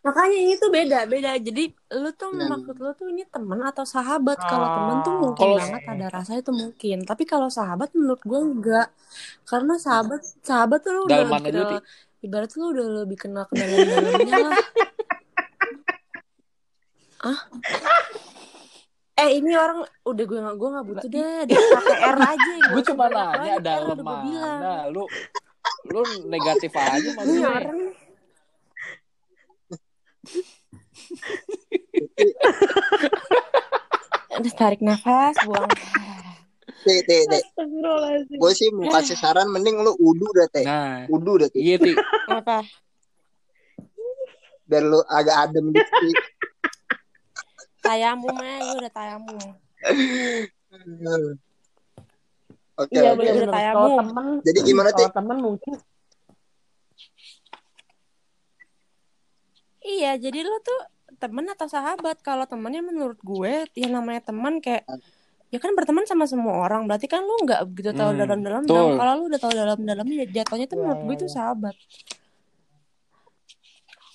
Makanya 0.03 0.39
ini 0.43 0.55
tuh 0.59 0.71
beda, 0.71 1.07
beda. 1.07 1.39
Jadi 1.39 1.71
lu 1.95 2.11
tuh 2.13 2.35
Nah. 2.35 2.51
maksud 2.51 2.75
lu 2.75 2.91
tuh 2.93 3.07
ini 3.07 3.23
teman 3.27 3.63
atau 3.63 3.87
sahabat. 3.87 4.43
Kalau 4.43 4.67
teman 4.67 4.97
tuh 5.03 5.13
Oh. 5.13 5.21
mungkin 5.23 5.47
Kalau- 5.47 5.59
banget 5.63 5.83
ada 5.87 6.07
rasa 6.11 6.33
itu 6.35 6.51
mungkin. 6.51 6.99
Tapi 7.03 7.23
kalau 7.23 7.47
sahabat 7.47 7.95
menurut 7.95 8.23
gue 8.23 8.41
enggak. 8.43 8.89
Karena 9.45 9.79
sahabat 9.79 10.19
sahabat 10.43 10.83
tuh 10.83 10.93
lu 10.93 11.01
udah 11.07 11.15
Dalam 11.15 11.31
kenal, 11.39 11.79
ibarat 12.27 12.51
lu 12.59 12.75
udah 12.75 12.87
lebih 13.07 13.19
kenal 13.19 13.47
ke 13.47 13.55
dalam-dalamnya 13.55 14.37
lah. 14.43 14.59
Ah? 17.25 17.41
Eh 19.17 19.41
ini 19.41 19.57
orang 19.57 19.89
udah 20.05 20.25
gue 20.29 20.39
gak 20.45 20.57
gue 20.61 20.69
gak 20.77 20.87
butuh 20.87 21.09
deh, 21.09 21.39
dia 21.49 21.57
KPR 21.57 22.17
aja. 22.21 22.53
nggak 22.53 22.73
Gue 22.75 22.83
cuma 22.85 23.05
nanya 23.09 23.55
gue 23.89 23.97
bilang. 23.97 24.61
mana. 24.61 24.75
Lu 24.93 25.09
lu 25.87 26.03
negatif 26.27 26.75
aja 26.75 26.99
Ini 26.99 27.15
maksudnya. 27.17 27.49
orang 27.49 27.79
Udah 34.37 34.53
tarik 34.53 34.85
nafas, 34.85 35.35
buang. 35.49 35.71
Teh, 36.87 37.03
teh, 37.03 37.23
teh. 37.27 37.43
Gue 38.31 38.53
sih 38.55 38.71
mau 38.71 38.87
kasih 38.87 39.19
saran 39.19 39.51
mending 39.51 39.83
lu 39.83 39.91
udu 39.99 40.31
dah 40.31 40.47
teh. 40.47 40.63
Nah, 40.63 41.03
Udu 41.11 41.43
dah 41.43 41.51
teh. 41.51 41.59
iya 41.59 41.77
ti. 41.83 41.91
Apa? 42.31 42.63
Biar 44.71 44.83
lu 44.87 45.03
agak 45.11 45.51
adem 45.51 45.75
dikit. 45.75 46.17
Tayamu 47.83 48.31
mah, 48.31 48.55
gue 48.63 48.75
udah 48.87 48.93
tayamu. 48.95 49.35
Oke. 52.77 52.93
Iya 52.95 53.11
oke. 53.11 53.19
benar-benar. 53.19 53.43
Udah 53.51 53.55
tayamu. 53.59 53.87
Temen, 53.99 54.27
Jadi 54.47 54.59
gimana 54.63 54.89
teh? 54.95 55.03
kalau 55.03 55.17
temen 55.19 55.39
mungkin 55.43 55.75
Iya, 59.87 60.19
jadi 60.19 60.43
lu 60.43 60.59
tuh 60.67 60.81
temen 61.23 61.47
atau 61.47 61.71
sahabat? 61.71 62.19
Kalau 62.19 62.43
temennya 62.51 62.83
menurut 62.83 63.23
gue, 63.23 63.71
yang 63.79 63.95
namanya 63.95 64.19
teman 64.35 64.59
kayak 64.59 64.83
ya 65.47 65.59
kan 65.59 65.73
berteman 65.73 66.05
sama 66.05 66.27
semua 66.27 66.59
orang. 66.61 66.85
Berarti 66.85 67.07
kan 67.07 67.23
lu 67.23 67.35
nggak 67.43 67.61
begitu 67.67 67.91
tahu 67.93 68.11
Hmm, 68.13 68.21
dalam-dalam. 68.21 68.63
Kalau 68.67 69.13
lu 69.17 69.25
udah 69.29 69.41
tahu 69.41 69.53
dalam-dalamnya, 69.53 70.25
jatuhnya 70.29 70.67
tuh 70.67 70.77
Iya, 70.77 70.83
menurut 70.83 71.01
gue 71.03 71.15
itu 71.17 71.27
iya. 71.27 71.35
sahabat. 71.35 71.75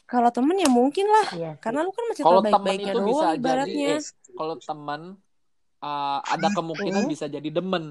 Kalau 0.05 0.27
temen 0.27 0.59
ya 0.59 0.67
mungkin 0.67 1.07
lah, 1.07 1.27
sih. 1.31 1.55
karena 1.57 1.79
lu 1.81 1.91
kan 1.95 2.03
masih 2.11 2.23
Kalau 2.27 2.43
tahu 2.43 2.45
baik-baiknya 2.51 2.91
itu 2.91 2.99
bisa 2.99 3.15
doang 3.15 3.31
jadi 3.31 3.39
ibaratnya. 3.39 3.87
eh, 3.87 4.01
kalau 4.33 4.55
teman 4.59 5.01
uh, 5.79 6.19
ada 6.21 6.47
kemungkinan 6.51 7.03
bisa 7.07 7.25
jadi 7.25 7.49
demen. 7.49 7.85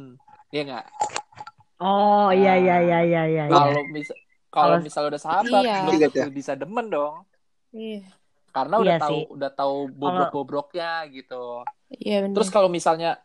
Iya 0.52 0.62
nggak? 0.68 0.86
Oh 1.80 2.28
iya 2.28 2.60
iya 2.60 2.76
iya 2.78 2.98
iya 3.00 3.22
iya. 3.24 3.44
iya. 3.48 3.48
Kalau 3.48 3.80
bisa 3.88 4.12
kalau 4.52 4.76
misalnya 4.78 5.08
udah 5.08 5.22
sahabat, 5.22 5.62
Iya. 5.64 5.76
Iya, 5.88 6.08
tentu 6.12 6.20
Teh. 6.20 6.34
bisa 6.34 6.52
demen 6.52 6.86
dong. 6.86 7.24
Iya, 7.72 8.02
Karena 8.50 8.74
udah 8.76 8.92
Iya 8.92 9.00
tahu 9.00 9.16
sih. 9.16 9.24
udah 9.30 9.50
tahu 9.54 9.76
bobrok-bobroknya 9.88 10.90
gitu. 11.08 11.64
iya 11.88 12.20
benar. 12.20 12.36
Terus 12.36 12.50
kalau 12.50 12.68
misalnya 12.68 13.16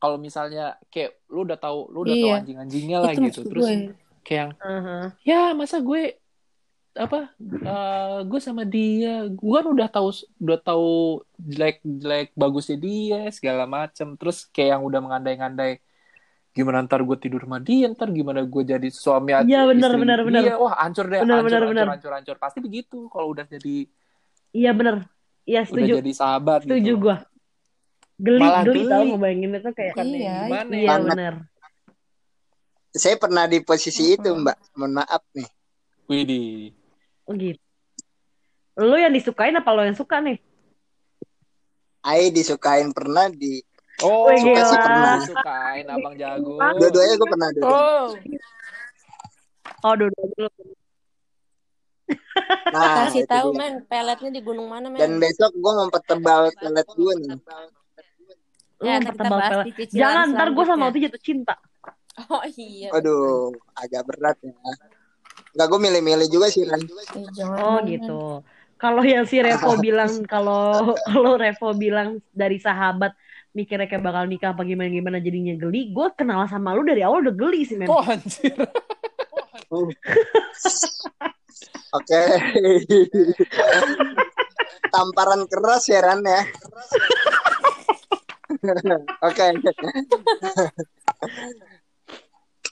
kalau 0.00 0.16
misalnya 0.16 0.64
kayak 0.88 1.20
lu 1.28 1.44
udah 1.44 1.54
tahu 1.54 1.92
lu 1.92 1.98
udah 2.02 2.16
tahu 2.16 2.26
Iya. 2.26 2.38
anjing-anjingnya 2.40 2.98
lah 2.98 3.10
itu 3.12 3.20
gitu. 3.28 3.40
Terus 3.46 3.64
gue. 3.64 3.76
kayak 4.20 4.40
yang 4.40 4.50
Uh-huh. 4.56 5.04
ya 5.22 5.40
masa 5.52 5.78
gue 5.78 6.16
apa 6.92 7.30
eh, 7.38 8.18
gue 8.24 8.40
sama 8.40 8.64
dia 8.64 9.22
gue 9.24 9.52
kan 9.54 9.68
udah 9.68 9.86
tahu 9.86 10.08
udah 10.38 10.58
tahu 10.58 10.90
jelek 11.38 11.78
jelek 11.80 12.28
bagusnya 12.34 12.76
dia 12.76 13.20
segala 13.30 13.62
macem 13.62 14.16
terus 14.16 14.42
kayak 14.46 14.74
yang 14.74 14.82
udah 14.82 14.98
mengandai-ngandai 14.98 15.78
gimana 16.50 16.82
ntar 16.82 16.98
gue 17.00 17.14
tidur 17.14 17.46
sama 17.46 17.62
dia 17.62 17.86
ntar 17.86 18.10
gimana 18.10 18.42
gue 18.42 18.62
jadi 18.66 18.88
suami 18.90 19.30
atau 19.30 19.46
Iya, 19.46 19.70
benar, 19.70 19.86
istri 19.86 20.02
benar, 20.02 20.18
dia 20.18 20.26
benar. 20.26 20.44
wah 20.58 20.74
hancur 20.76 21.06
deh 21.06 21.20
Benar, 21.20 21.36
hancur, 21.36 21.46
benar, 21.46 21.60
hancur, 21.60 21.70
benar. 21.70 21.88
hancur 21.94 22.12
hancur 22.12 22.36
pasti 22.36 22.58
begitu 22.58 22.98
kalau 23.06 23.26
udah 23.30 23.46
jadi 23.46 23.76
Iya 24.50 24.70
bener. 24.74 25.06
Iya 25.46 25.62
udah 25.62 25.70
setuju. 25.70 25.92
jadi 25.96 26.12
sahabat 26.12 26.60
Setuju 26.66 26.82
gitu 26.82 26.98
gua. 26.98 27.16
Geli 28.20 28.44
Malah 28.44 28.62
geli 28.68 28.84
tau 28.84 29.00
geli. 29.00 29.10
ngebayangin 29.16 29.50
itu 29.56 29.70
kayak 29.72 29.94
Iya, 29.96 30.36
gimana 30.44 30.72
Iya 30.76 30.94
bener. 31.00 31.34
Saya 32.92 33.16
pernah 33.16 33.44
di 33.48 33.58
posisi 33.64 34.12
itu 34.12 34.28
mbak. 34.28 34.76
Mohon 34.76 34.92
maaf 35.00 35.22
nih. 35.32 35.48
Widih 36.10 36.74
Oh 37.24 37.32
gitu. 37.38 37.62
Lu 38.76 38.96
yang 38.98 39.14
disukain 39.14 39.54
apa 39.56 39.70
lo 39.72 39.86
yang 39.86 39.96
suka 39.96 40.18
nih? 40.20 40.36
Ai 42.02 42.28
disukain 42.32 42.90
pernah 42.90 43.28
di 43.30 43.60
oh 44.00 44.32
Wih, 44.32 44.40
Suka 44.40 44.60
sih 44.66 44.78
pernah. 44.80 45.16
sukain 45.20 45.84
abang 45.86 46.16
jago 46.16 46.56
dua-duanya 46.80 47.14
gue 47.14 47.28
pernah 47.28 47.48
dulu. 47.52 47.68
Oh, 47.68 48.04
Oh 49.80 49.94
dua-dua 49.96 50.26
dulu. 50.36 50.48
Nah, 52.70 53.06
kasih 53.06 53.24
tahu 53.26 53.54
men, 53.54 53.86
peletnya 53.86 54.30
di 54.34 54.40
gunung 54.42 54.66
mana 54.66 54.90
men? 54.90 54.98
Dan 54.98 55.10
besok 55.22 55.54
gue 55.54 55.72
mau 55.72 55.88
pertebal 55.88 56.50
pelet 56.58 56.88
gue 56.88 57.12
nih. 57.22 57.36
Lu 58.80 58.88
Ya, 58.88 58.96
ntar 58.96 59.12
kita 59.12 59.28
bahas 59.28 59.52
di 59.68 59.72
cicilan 59.76 60.00
Jangan 60.00 60.26
ntar 60.32 60.48
gue 60.56 60.64
sama. 60.64 60.84
Oti 60.88 60.98
jatuh 61.04 61.22
cinta. 61.22 61.54
Oh 62.28 62.44
iya. 62.56 62.88
Aduh, 62.96 63.52
agak 63.76 64.02
berat 64.08 64.36
ya. 64.40 64.56
Enggak 65.52 65.66
gue 65.68 65.80
milih-milih 65.84 66.28
juga 66.32 66.46
sih 66.48 66.64
Ran. 66.64 66.80
Jangan, 67.36 67.58
Oh 67.60 67.78
gitu. 67.84 68.20
Kalau 68.80 69.04
yang 69.04 69.28
si 69.28 69.36
Revo 69.44 69.76
bilang 69.84 70.24
kalau 70.24 70.96
kalau 71.04 71.36
Revo 71.36 71.76
bilang 71.76 72.24
dari 72.32 72.56
sahabat 72.56 73.12
mikirnya 73.52 73.90
kayak 73.90 74.06
bakal 74.06 74.24
nikah 74.30 74.54
apa 74.54 74.62
gimana 74.62 74.88
gimana 74.88 75.18
jadinya 75.18 75.52
geli, 75.58 75.90
gue 75.90 76.06
kenal 76.14 76.46
sama 76.46 76.70
lu 76.70 76.86
dari 76.86 77.02
awal 77.02 77.18
udah 77.26 77.34
geli 77.34 77.66
sih 77.66 77.74
men. 77.74 77.90
kok 77.90 78.06
anjir 78.06 78.54
Oke. 81.90 82.22
Tamparan 84.94 85.42
keras 85.50 85.90
ya 85.90 85.98
Ran 86.02 86.22
ya. 86.22 86.42
Oke. 89.28 89.44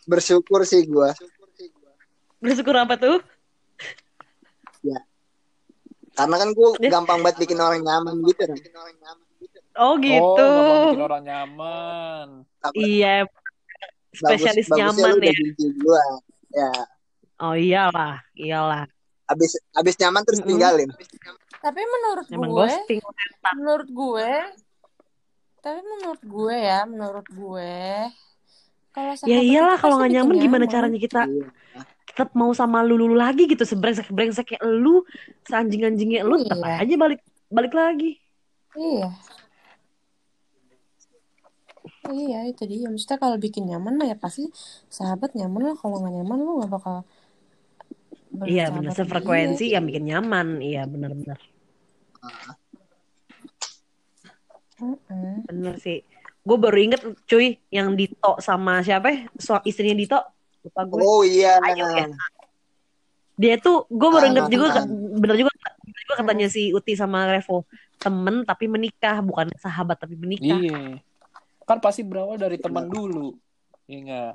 Bersyukur 0.04 0.64
sih 0.64 0.84
gue. 0.84 1.10
Bersyukur 2.38 2.76
apa 2.76 2.96
tuh? 2.96 3.18
Karena 6.18 6.34
kan 6.34 6.50
gue 6.50 6.68
Dia- 6.82 6.90
gampang 6.90 7.22
banget 7.22 7.46
bikin 7.46 7.62
orang 7.62 7.78
nyaman 7.78 8.18
gitu. 8.26 8.42
Ran. 8.42 8.58
Oh 9.78 9.94
oh 9.94 10.02
gitu. 10.02 10.18
gampang 10.50 10.82
bikin 10.90 11.04
orang 11.06 11.22
nyaman 11.22 12.26
Iya. 12.74 13.14
Spesialis 14.10 14.66
bagus- 14.66 14.78
nyaman 14.98 15.14
ya. 15.22 15.32
gua. 15.78 16.04
Ya. 16.50 16.70
Oh 17.38 17.54
iyalah, 17.54 18.18
iyalah. 18.34 18.82
Abis 19.30 19.54
abis 19.78 19.94
nyaman 20.02 20.26
terus 20.26 20.42
tinggalin. 20.42 20.90
Tapi 21.62 21.80
menurut 21.86 22.26
Emang 22.34 22.50
gue, 22.50 22.66
ghosting. 22.66 22.98
menurut 23.54 23.88
gue, 23.90 24.30
tapi 25.58 25.80
menurut 25.82 26.22
gue 26.22 26.56
ya, 26.56 26.78
menurut 26.84 27.26
gue, 27.28 27.74
kalau 28.90 29.12
Ya 29.24 29.38
iyalah 29.40 29.76
kalau 29.76 29.98
nggak 29.98 30.12
nyaman 30.12 30.36
gimana 30.38 30.64
nyaman. 30.64 30.72
caranya 30.72 30.98
kita 30.98 31.22
Iya. 31.24 31.46
kita 32.08 32.24
tetap 32.24 32.30
mau 32.34 32.50
sama 32.50 32.82
lu, 32.82 32.98
lu 32.98 33.14
lagi 33.14 33.46
gitu 33.46 33.62
sebrengsek 33.62 34.10
brengsek 34.10 34.56
kayak 34.56 34.64
lu 34.64 35.06
seanjing 35.44 35.86
anjingnya 35.86 36.26
lu 36.26 36.40
tetap 36.40 36.58
Iya. 36.58 36.82
aja 36.82 36.94
balik 36.96 37.20
balik 37.48 37.72
lagi 37.72 38.18
Iya. 38.74 39.08
Iya 42.08 42.38
itu 42.48 42.62
dia. 42.64 42.88
Maksudnya 42.88 43.18
kalau 43.20 43.36
bikin 43.36 43.68
nyaman 43.68 44.00
mah 44.00 44.06
ya 44.08 44.16
pasti 44.16 44.48
sahabat 44.88 45.36
nyaman 45.36 45.72
lah. 45.72 45.76
Kalau 45.76 46.00
nggak 46.00 46.14
nyaman 46.16 46.38
lu 46.40 46.50
nggak 46.58 46.72
bakal 46.72 46.96
iya 48.44 48.68
sama 48.68 48.92
sefrekuensi 48.92 49.72
yang 49.72 49.88
bikin 49.88 50.04
nyaman 50.04 50.60
iya 50.60 50.84
bener-bener 50.84 51.40
Mm-mm. 54.78 55.44
bener 55.46 55.74
sih 55.82 56.02
gue 56.42 56.56
baru 56.56 56.78
inget 56.78 57.02
cuy 57.26 57.58
yang 57.68 57.92
Dito 57.98 58.38
sama 58.40 58.80
siapa 58.80 59.10
ya 59.10 59.18
so, 59.36 59.58
istrinya 59.66 59.98
Dito 59.98 60.18
lupa 60.64 60.82
gue 60.88 61.00
Oh 61.02 61.22
iya. 61.22 61.58
Ayu 61.62 61.84
ya 61.84 62.06
dia 63.38 63.54
tuh 63.54 63.86
gue 63.86 64.08
baru 64.10 64.34
inget 64.34 64.50
juga 64.50 64.82
bener 65.14 65.36
juga 65.38 65.52
bener 65.54 66.00
juga 66.02 66.14
katanya 66.18 66.46
si 66.50 66.74
Uti 66.74 66.98
sama 66.98 67.30
Revo 67.30 67.62
temen 67.98 68.42
tapi 68.42 68.66
menikah 68.66 69.22
bukan 69.22 69.50
sahabat 69.58 69.98
tapi 69.98 70.18
menikah 70.18 70.58
Iya. 70.58 71.02
Kan 71.68 71.84
pasti 71.84 72.00
berawal 72.00 72.40
dari 72.40 72.56
teman 72.56 72.88
dulu. 72.88 73.36
Iya 73.84 73.98
nggak? 74.08 74.32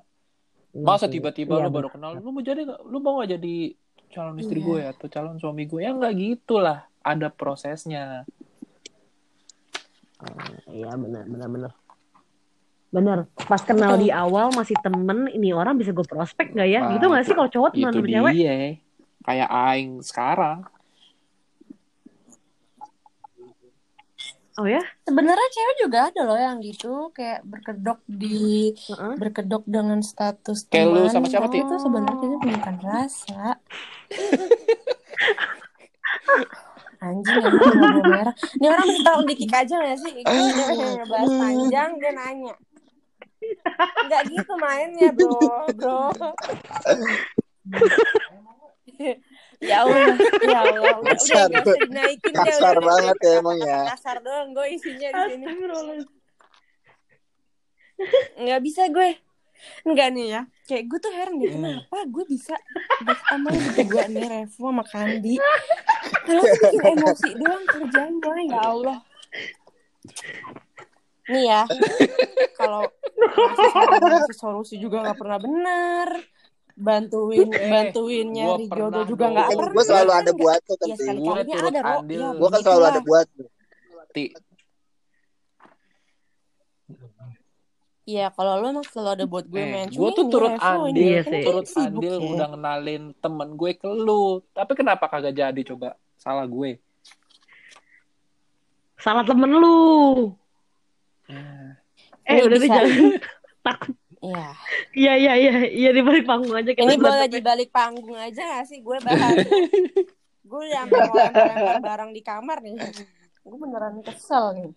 Masa 0.85 1.09
tiba-tiba 1.09 1.57
Iya, 1.57 1.65
lu 1.65 1.69
baru 1.73 1.89
kenal, 1.89 2.13
lu 2.21 2.29
mau 2.29 2.45
jadi? 2.45 2.61
Lu 2.65 3.01
mau 3.01 3.17
nggak 3.17 3.41
jadi 3.41 3.55
calon 4.13 4.37
istri 4.37 4.61
Iya. 4.61 4.67
gue 4.69 4.79
atau 4.93 5.07
calon 5.09 5.35
suami 5.41 5.65
gue? 5.65 5.81
Ya 5.81 5.97
nggak 5.97 6.13
gitu 6.13 6.61
lah. 6.61 6.85
Ada 7.01 7.33
prosesnya. 7.33 8.29
Iya 10.69 10.91
benar 10.97 11.23
benar 11.27 11.49
benar. 11.49 11.71
Bener. 12.93 13.25
Pas 13.49 13.57
kenal 13.65 13.97
di 13.97 14.13
awal 14.13 14.53
masih 14.53 14.77
temen, 14.77 15.25
ini 15.33 15.49
orang 15.49 15.81
bisa 15.81 15.89
gue 15.89 16.05
prospek 16.05 16.53
gak 16.53 16.69
ya? 16.69 16.85
Nah, 16.85 16.93
gitu 16.93 17.09
gak 17.09 17.25
sih 17.25 17.33
kalau 17.33 17.49
cowok 17.49 17.73
teman 17.73 17.89
Itu 17.89 18.05
sama 18.05 18.09
cewek? 18.13 18.33
dia. 18.37 18.53
Kayak 19.25 19.49
aing 19.49 19.91
sekarang. 20.05 20.57
Oh 24.61 24.69
ya? 24.69 24.85
Sebenarnya 25.09 25.49
cewek 25.49 25.75
juga 25.81 26.13
ada 26.13 26.21
loh 26.29 26.37
yang 26.37 26.61
gitu 26.61 27.09
kayak 27.17 27.41
berkedok 27.41 27.97
di 28.05 28.77
Heeh. 28.77 29.13
berkedok 29.17 29.65
dengan 29.65 29.97
status 30.05 30.69
Kayak 30.69 30.93
lu 30.93 31.01
teman. 31.01 31.09
sama 31.09 31.25
siapa, 31.33 31.49
Ti? 31.49 31.65
itu 31.65 31.75
sebenarnya 31.81 32.37
dia 32.37 32.53
bukan 32.53 32.75
rasa. 32.85 33.57
Anjing 37.03 37.43
gua 37.43 38.03
merah. 38.07 38.35
Ini 38.55 38.65
orang 38.71 38.87
bisa 38.87 39.01
tolong 39.03 39.25
di 39.27 39.35
kick 39.35 39.51
aja 39.51 39.75
gak 39.75 39.99
sih? 39.99 40.23
Gue 40.23 40.23
udah 40.23 40.89
ngebahas 41.03 41.31
panjang 41.35 41.89
dia 41.99 42.11
nanya. 42.15 42.55
Enggak 44.07 44.23
gitu 44.31 44.53
mainnya 44.55 45.09
bro, 45.11 45.67
bro. 45.75 46.15
ya 49.59 49.83
Allah, 49.83 50.15
ya 50.47 50.59
Allah. 50.63 50.95
Udah, 51.03 51.11
Kasar. 51.11 51.51
gak 51.51 51.67
usah 51.67 51.79
dinaikin. 51.91 52.33
Kasar 52.39 52.79
udah, 52.79 52.79
udah, 52.79 52.87
banget 52.87 53.17
udah. 53.19 53.27
ya 53.27 53.39
emang 53.43 53.57
ya. 53.59 53.79
Kasar 53.91 54.17
doang 54.23 54.55
gue 54.55 54.67
isinya 54.71 55.09
di 55.11 55.21
sini. 55.27 55.45
Nggak 58.39 58.61
bisa 58.63 58.87
gue. 58.87 59.09
Enggak 59.83 60.07
nih 60.15 60.25
ya. 60.31 60.41
Kayak 60.63 60.83
gue 60.87 60.99
tuh 61.03 61.11
heran 61.11 61.35
deh 61.39 61.49
kenapa 61.51 61.97
gue 62.07 62.23
bisa 62.27 62.55
sama 63.27 63.49
berdua 63.51 64.03
nih 64.07 64.25
Revo 64.31 64.67
sama 64.71 64.83
Kandi. 64.87 65.35
Kalau 66.23 66.43
tuh 66.43 66.59
bikin 66.71 66.81
emosi 66.87 67.29
doang 67.35 67.63
kerjanya 67.67 68.33
ya 68.47 68.59
Allah. 68.63 68.99
Nih 71.27 71.43
ya. 71.47 71.61
Kalau 72.55 72.83
solusi 74.35 74.75
juga 74.79 75.03
nggak 75.03 75.17
pernah 75.19 75.39
benar. 75.39 76.09
Bantuin 76.73 77.53
Eh, 77.53 77.69
bantuin 77.69 78.33
gua 78.33 78.57
jodoh 78.65 79.03
juga 79.05 79.25
nggak 79.29 79.47
pernah. 79.53 79.71
gue 79.77 79.83
selalu 79.85 80.11
ada 80.11 80.31
buat 80.33 80.59
tuh 80.65 80.75
kan. 80.81 80.87
Ya 80.89 80.97
andil. 80.97 82.19
Ya, 82.19 82.29
Gue 82.33 82.49
kan 82.49 82.59
selalu 82.65 82.83
ada 82.89 83.01
buat. 83.05 83.27
Ti, 84.13 84.23
Iya, 88.03 88.27
kalau 88.29 88.59
lo 88.59 88.67
emang 88.67 88.83
selalu 88.83 89.09
ada 89.15 89.25
buat 89.25 89.45
gue 89.47 89.57
eh, 89.57 89.69
men. 89.69 89.87
gue 89.87 90.09
tuh 90.11 90.25
ini 90.25 90.29
turut 90.29 90.51
ini 90.51 90.59
andil, 90.59 91.07
Iya 91.07 91.21
kan 91.23 91.33
turut 91.41 91.65
sibuk 91.65 91.87
andil 92.03 92.15
ya. 92.19 92.29
udah 92.29 92.47
ngenalin 92.51 93.03
temen 93.15 93.49
gue 93.53 93.71
ke 93.73 93.87
lu. 93.87 94.23
Tapi 94.51 94.71
kenapa 94.73 95.05
kagak 95.07 95.31
jadi 95.33 95.61
coba? 95.63 95.95
Salah 96.13 96.43
gue. 96.43 96.83
Salah 98.95 99.23
temen 99.23 99.51
lu. 99.51 100.31
Ya. 101.27 101.79
Eh 102.23 102.33
Ini 102.33 102.43
udah 102.43 102.57
deh 102.57 102.61
bisa. 102.61 102.75
jangan 102.77 102.99
takut. 103.65 103.95
Iya. 104.19 104.47
Iya 104.93 105.13
iya 105.15 105.33
iya 105.35 105.53
iya 105.65 105.89
di 105.91 105.99
balik 105.99 106.23
panggung 106.23 106.51
aja 106.53 106.71
kita 106.71 106.79
Ini 106.81 106.95
boleh 106.95 107.07
berantem. 107.23 107.33
di 107.33 107.41
balik 107.41 107.69
panggung 107.69 108.15
aja 108.15 108.41
gak 108.41 108.65
sih 108.67 108.79
gue 108.79 108.97
bahas? 108.99 109.35
gue 110.49 110.59
udah 110.61 110.75
sampai 110.77 110.99
mau 111.01 111.15
lempar-lempar 111.17 111.79
barang 111.81 112.11
di 112.11 112.21
kamar 112.21 112.57
nih. 112.59 112.75
Gue 113.41 113.57
beneran 113.57 113.99
kesel 114.01 114.45
nih. 114.53 114.71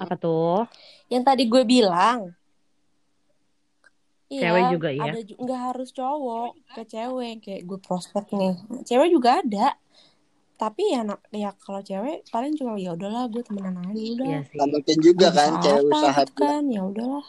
Apa 0.00 0.14
tuh? 0.16 0.64
Yang 1.12 1.22
tadi 1.28 1.42
gue 1.46 1.62
bilang. 1.62 2.32
Cewek 4.26 4.62
juga 4.74 4.90
ya? 4.90 5.14
Ada 5.14 5.18
nggak 5.22 5.60
harus 5.70 5.88
cowok 5.94 6.50
ke 6.74 6.82
cewek 6.82 7.34
kayak 7.46 7.62
gue 7.62 7.78
prospek 7.78 8.26
nih. 8.34 8.54
Cewek 8.82 9.08
juga 9.14 9.38
ada. 9.38 9.78
Tapi 10.56 10.82
ya 10.96 11.04
nak 11.04 11.20
ya 11.30 11.52
kalau 11.60 11.84
cewek 11.84 12.26
paling 12.32 12.56
cuma 12.56 12.80
ya 12.80 12.96
udahlah 12.96 13.28
gue 13.28 13.44
temenan 13.44 13.76
aja 13.76 13.92
udah. 13.92 14.40
Iya 14.48 14.64
mungkin 14.72 14.96
juga 15.04 15.28
kan 15.30 15.52
bisa 15.52 15.62
cewek 15.62 15.82
apa 15.84 15.94
usaha 15.94 16.22
gitu 16.24 16.32
kan 16.40 16.62
ya 16.72 16.82
udahlah. 16.82 17.26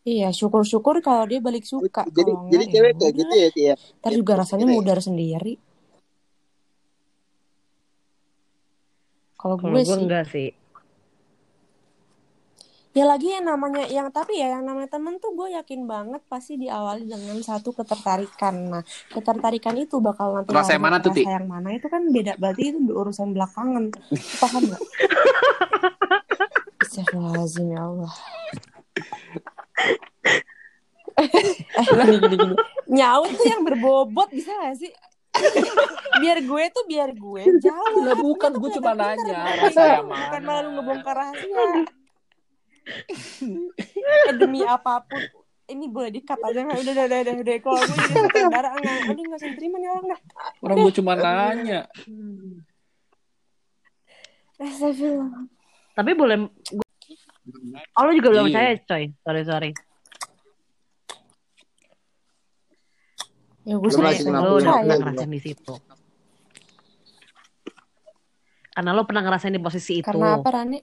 Iya 0.00 0.28
syukur-syukur 0.32 1.04
kalau 1.04 1.24
dia 1.28 1.40
balik 1.44 1.64
suka. 1.64 2.04
Jadi 2.08 2.32
Kalau 2.32 2.48
jadi 2.52 2.64
enggak, 2.64 2.72
cewek 2.72 2.92
ya 2.92 2.98
kayak 3.00 3.14
gitu 3.16 3.34
ya 3.34 3.48
Ti, 3.50 3.60
ya. 3.60 3.74
Ntar 4.00 4.12
juga 4.16 4.32
rasanya 4.38 4.66
ya. 4.68 4.72
mudar 4.72 4.98
sendiri. 5.00 5.52
Kalau 9.40 9.56
gue 9.56 9.72
gue 9.72 9.84
sih. 9.88 9.96
enggak 10.04 10.24
sih. 10.28 10.48
Ya 12.90 13.06
lagi 13.06 13.30
yang 13.30 13.46
namanya 13.46 13.86
yang 13.86 14.10
tapi 14.10 14.34
ya 14.42 14.50
yang 14.58 14.66
namanya 14.66 14.90
temen 14.90 15.22
tuh 15.22 15.30
gue 15.38 15.54
yakin 15.54 15.86
banget 15.86 16.26
pasti 16.26 16.58
diawali 16.58 17.06
dengan 17.06 17.38
satu 17.38 17.70
ketertarikan. 17.70 18.54
Nah, 18.66 18.82
ketertarikan 19.14 19.78
itu 19.78 20.02
bakal 20.02 20.34
nanti 20.34 20.50
Rasa 20.50 20.74
yang 20.74 20.84
mana 20.84 20.98
tuh, 20.98 21.14
Ti? 21.14 21.22
rasa 21.22 21.38
yang 21.38 21.48
mana 21.48 21.70
itu 21.70 21.86
kan 21.86 22.02
beda. 22.10 22.34
Berarti 22.36 22.74
itu 22.74 22.78
urusan 22.90 23.30
belakangan. 23.30 23.94
Paham 24.42 24.62
gak? 24.74 24.82
Astagfirullahaladzim 26.82 27.66
ya 27.70 27.80
Allah. 27.86 28.12
eh, 31.14 31.86
gini, 31.86 32.16
gini, 32.26 32.36
gini. 32.42 32.54
Nyaut 32.90 33.30
tuh 33.38 33.46
yang 33.46 33.62
berbobot 33.62 34.34
bisa 34.34 34.50
gak 34.50 34.74
sih? 34.82 34.90
Biar 36.20 36.38
gue 36.40 36.62
tuh 36.68 36.84
biar 36.84 37.10
gue 37.10 37.42
jauh. 37.58 38.00
Lah 38.02 38.14
bukan, 38.14 38.50
gue 38.52 38.70
cuma 38.76 38.92
nanya, 38.92 39.40
bukan 39.40 39.56
rasa 39.62 39.82
yang 39.98 40.06
Bukan 40.06 40.40
malah 40.44 40.60
lu 40.62 40.70
ngebongkar 40.76 41.14
rahasia. 41.16 41.64
eh 44.26 44.34
demi 44.34 44.60
apa 44.60 45.00
pun 45.00 45.20
ini 45.66 45.86
boleh 45.86 46.10
dikat 46.10 46.34
aja 46.36 46.66
nggak 46.66 46.82
udah 46.82 46.92
udah 46.92 47.06
udah 47.06 47.20
udah, 47.22 47.34
udah. 47.38 47.56
kalau 47.62 47.78
gue 47.78 47.96
jadi 47.96 48.14
sutradara 48.18 48.68
nggak 48.74 48.96
aduh 49.06 49.22
nggak 49.22 49.38
usah 49.38 49.50
terima 49.54 49.76
nih 49.78 49.88
orang 49.88 50.04
nggak 50.08 50.20
Orang 50.60 50.76
gue 50.80 50.92
cuma 50.92 51.12
nanya. 51.14 51.80
Astagfirullah 54.58 55.46
Tapi 55.94 56.10
boleh 56.12 56.36
Oh 57.94 58.02
lu 58.04 58.12
juga 58.12 58.28
belum 58.30 58.46
Iya. 58.46 58.52
percaya 58.52 58.72
coy. 58.84 59.04
Sorry 59.20 59.42
sorry. 59.42 59.70
Ya 63.68 63.74
gue 63.76 63.90
sih 63.90 64.00
Lu 64.24 64.56
udah 64.56 64.72
pernah 64.80 64.96
ngerasain 64.98 65.30
di 65.30 65.40
situ. 65.40 65.74
Karena 68.70 68.90
lo 68.94 69.02
pernah 69.04 69.22
ngerasain 69.26 69.54
di 69.54 69.60
posisi 69.60 69.92
itu. 70.00 70.06
karena 70.06 70.40
apa 70.40 70.48
Rani 70.48 70.80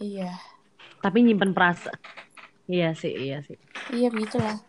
iya 0.00 0.32
Tapi 1.00 1.24
nyimpen 1.24 1.56
perasaan. 1.56 1.96
Iya 2.70 2.92
sih, 2.94 3.10
iya 3.10 3.40
sih. 3.42 3.56
iya 3.90 4.12
begitulah 4.12 4.60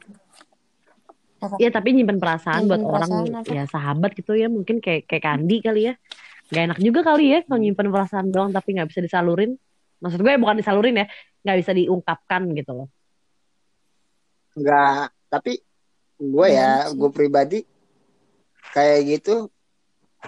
Iya 1.57 1.73
tapi 1.73 1.97
nyimpen 1.97 2.21
perasaan 2.21 2.69
buat 2.69 2.77
Nyimpen 2.79 2.93
orang 2.93 3.09
perasaan 3.09 3.41
apa? 3.41 3.49
ya 3.51 3.63
sahabat 3.65 4.11
gitu 4.13 4.37
ya 4.37 4.45
mungkin 4.45 4.77
kayak 4.77 5.09
kayak 5.09 5.23
Kandi 5.25 5.57
kali 5.65 5.81
ya. 5.89 5.93
Gak 6.53 6.63
enak 6.69 6.79
juga 6.79 7.01
kali 7.01 7.33
ya 7.33 7.39
kalau 7.47 7.59
nyimpen 7.59 7.89
perasaan 7.89 8.27
doang 8.29 8.53
tapi 8.53 8.77
nggak 8.77 8.87
bisa 8.93 9.01
disalurin. 9.01 9.57
Maksud 10.01 10.21
gue 10.21 10.33
bukan 10.37 10.57
disalurin 10.61 11.01
ya, 11.01 11.05
nggak 11.41 11.57
bisa 11.61 11.71
diungkapkan 11.73 12.41
gitu 12.53 12.71
loh. 12.73 12.87
Enggak, 14.51 15.15
tapi 15.31 15.63
gue 16.19 16.47
ya, 16.47 16.85
sih. 16.85 16.95
gue 16.97 17.09
pribadi 17.09 17.59
kayak 18.71 18.99
gitu. 19.07 19.47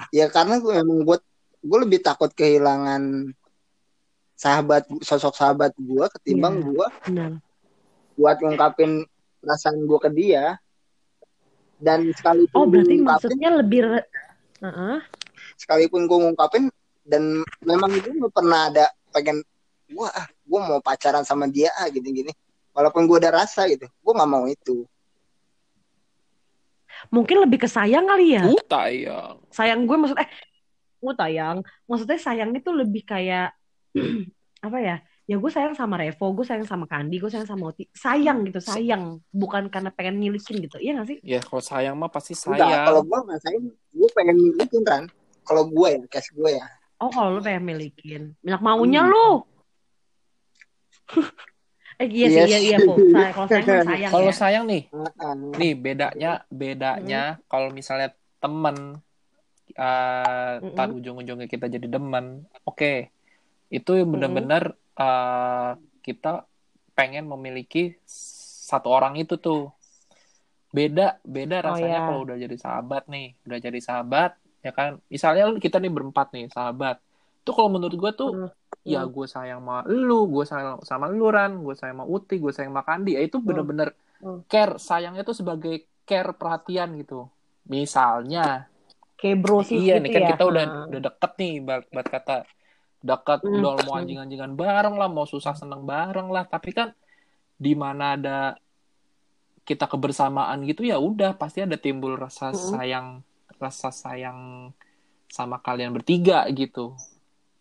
Ya 0.10 0.26
karena 0.32 0.58
gue 0.58 0.74
emang 0.74 1.06
gue 1.06 1.18
gue 1.64 1.80
lebih 1.86 2.00
takut 2.02 2.32
kehilangan 2.34 3.32
sahabat 4.34 4.90
sosok 5.06 5.38
sahabat 5.38 5.72
gue 5.78 6.06
ketimbang 6.20 6.60
Iya. 6.60 6.66
gue 6.68 6.88
Benar. 7.08 7.32
buat 8.14 8.38
ngungkapin 8.42 9.06
perasaan 9.40 9.86
gue 9.86 10.00
ke 10.02 10.10
dia. 10.12 10.58
Dan 11.78 12.10
sekalipun 12.16 12.56
Oh 12.56 12.64
berarti 12.64 12.96
maksudnya 12.96 13.50
lebih 13.60 13.82
re- 13.84 14.10
Heeh. 14.64 14.98
sekalipun 15.60 16.08
gue 16.08 16.18
ngungkapin 16.24 16.72
dan 17.04 17.44
memang 17.68 17.92
itu 17.92 18.08
nggak 18.08 18.32
pernah 18.32 18.72
ada 18.72 18.88
pengen 19.12 19.44
gue 19.92 20.08
ah 20.08 20.24
gue 20.26 20.60
mau 20.64 20.80
pacaran 20.80 21.28
sama 21.28 21.46
dia 21.52 21.70
ah 21.76 21.92
gini-gini 21.92 22.32
walaupun 22.74 23.06
gue 23.06 23.18
udah 23.18 23.34
rasa 23.34 23.66
gitu 23.66 23.86
gue 23.86 24.14
nggak 24.14 24.30
mau 24.30 24.46
itu 24.46 24.84
Mungkin 27.12 27.44
lebih 27.44 27.60
ke 27.60 27.68
sayang 27.68 28.08
kali 28.08 28.38
ya. 28.40 28.48
Uh, 28.48 28.64
tayang. 28.64 29.36
Sayang 29.52 29.84
gue 29.84 29.98
maksud 29.98 30.16
eh 30.16 30.30
gue 31.04 31.14
tayang. 31.14 31.60
Maksudnya 31.84 32.16
sayang 32.16 32.56
itu 32.56 32.70
lebih 32.72 33.04
kayak 33.04 33.52
apa 34.66 34.78
ya? 34.80 34.96
Ya 35.24 35.36
gue 35.36 35.52
sayang 35.52 35.76
sama 35.76 36.00
Revo, 36.00 36.32
gue 36.32 36.48
sayang 36.48 36.64
sama 36.64 36.88
Kandi, 36.88 37.20
gue 37.20 37.28
sayang 37.28 37.44
sama 37.44 37.76
Oti. 37.76 37.92
Sayang 37.92 38.48
gitu, 38.48 38.64
sayang. 38.64 39.20
Bukan 39.30 39.68
karena 39.68 39.92
pengen 39.92 40.16
milikin 40.16 40.64
gitu. 40.64 40.80
Iya 40.80 40.96
gak 40.96 41.08
sih? 41.12 41.18
Ya 41.24 41.40
kalau 41.40 41.60
sayang 41.60 41.96
mah 41.96 42.08
pasti 42.08 42.40
Enggak, 42.40 42.72
sayang. 42.72 42.86
kalau 42.88 43.02
gue 43.04 43.20
nggak 43.20 43.40
sayang 43.42 43.64
gue 43.68 44.10
pengen 44.16 44.36
milikin 44.40 44.84
kan 44.88 45.04
kalau 45.44 45.64
gue 45.68 45.88
ya 45.90 46.00
case 46.08 46.32
gue 46.32 46.50
ya 46.56 46.66
Oh 47.00 47.12
kalau 47.12 47.36
lu 47.36 47.42
pengen 47.44 47.68
milikin. 47.68 48.32
Banyak 48.40 48.62
maunya 48.64 49.02
Hmm. 49.04 49.12
lu. 49.12 49.30
eh 52.04 52.10
iya 52.10 52.28
sih, 52.28 52.40
Yes. 52.44 52.50
iya 52.50 52.60
iya 52.60 52.78
Po. 52.80 52.94
Say- 53.00 53.32
Kalau 53.32 53.48
sayang 53.48 53.86
sayang 53.90 54.12
Kalau 54.12 54.28
ya. 54.28 54.36
sayang 54.36 54.64
nih, 54.68 54.82
nih 55.56 55.72
bedanya 55.74 56.32
bedanya 56.52 57.22
kalau 57.48 57.72
misalnya 57.72 58.12
temen 58.38 59.00
uh, 59.74 60.54
Mm-mm. 60.60 60.76
tar 60.76 60.92
ujung-ujungnya 60.92 61.48
kita 61.48 61.66
jadi 61.66 61.88
demen, 61.88 62.44
oke, 62.64 63.08
itu 63.70 63.92
bener-bener 64.04 64.64
uh, 64.96 65.74
kita 66.00 66.44
pengen 66.94 67.26
memiliki 67.26 67.96
satu 68.64 68.92
orang 68.92 69.16
itu 69.16 69.40
tuh. 69.40 69.72
Beda 70.70 71.22
beda 71.22 71.62
Oh, 71.62 71.66
rasanya 71.72 72.00
ya. 72.02 72.06
kalau 72.10 72.26
udah 72.26 72.34
jadi 72.36 72.58
sahabat 72.58 73.06
nih, 73.06 73.38
udah 73.46 73.60
jadi 73.62 73.80
sahabat 73.80 74.32
ya 74.60 74.74
kan. 74.74 74.98
Misalnya 75.06 75.54
kita 75.56 75.78
nih 75.78 75.94
berempat 75.94 76.34
nih 76.34 76.50
sahabat, 76.50 76.98
tuh 77.42 77.54
kalau 77.54 77.70
menurut 77.70 77.94
gue 77.94 78.12
tuh 78.12 78.30
Hmm. 78.34 78.50
Ya 78.84 79.08
gue 79.08 79.26
sayang 79.28 79.64
sama 79.64 79.88
lu, 79.88 80.28
gue 80.28 80.44
sayang 80.44 80.84
sama 80.84 81.06
lu 81.08 81.32
Ran, 81.32 81.64
gue 81.64 81.76
sayang 81.76 82.04
sama 82.04 82.06
Uti, 82.06 82.36
gue 82.40 82.52
sayang 82.52 82.76
sama 82.76 82.84
Kandi, 82.84 83.16
ya 83.16 83.22
itu 83.24 83.40
bener-bener 83.40 83.96
Hmm. 84.24 84.40
care, 84.48 84.80
sayangnya 84.80 85.28
tuh 85.28 85.36
sebagai 85.36 85.84
care 86.08 86.32
perhatian 86.32 86.96
gitu. 86.96 87.28
Misalnya, 87.68 88.72
Kayak 89.20 89.38
bro 89.40 89.64
sih 89.64 89.88
iya 89.88 90.00
gitu 90.00 90.04
nih 90.04 90.12
kan 90.12 90.22
ya. 90.24 90.30
kita 90.36 90.44
udah 90.48 90.64
Hmm. 90.64 90.88
udah 90.92 91.02
deket 91.12 91.32
nih, 91.40 91.54
buat, 91.64 91.84
buat 91.92 92.08
kata 92.08 92.36
deket, 93.04 93.40
Hmm. 93.44 93.56
udah 93.60 93.74
mau 93.84 93.96
anjing-anjingan 94.00 94.56
bareng 94.56 94.96
lah, 94.96 95.08
mau 95.12 95.28
susah 95.28 95.56
seneng 95.56 95.84
bareng 95.84 96.28
lah, 96.32 96.44
tapi 96.48 96.72
kan 96.72 96.92
di 97.60 97.76
mana 97.76 98.16
ada 98.20 98.38
kita 99.64 99.88
kebersamaan 99.88 100.68
gitu 100.68 100.84
ya 100.84 101.00
udah 101.00 101.40
pasti 101.40 101.64
ada 101.64 101.80
timbul 101.80 102.20
rasa 102.20 102.52
Hmm. 102.52 102.60
sayang, 102.76 103.08
rasa 103.60 103.96
sayang 103.96 104.72
sama 105.32 105.60
kalian 105.60 105.96
bertiga 105.96 106.44
gitu. 106.52 106.96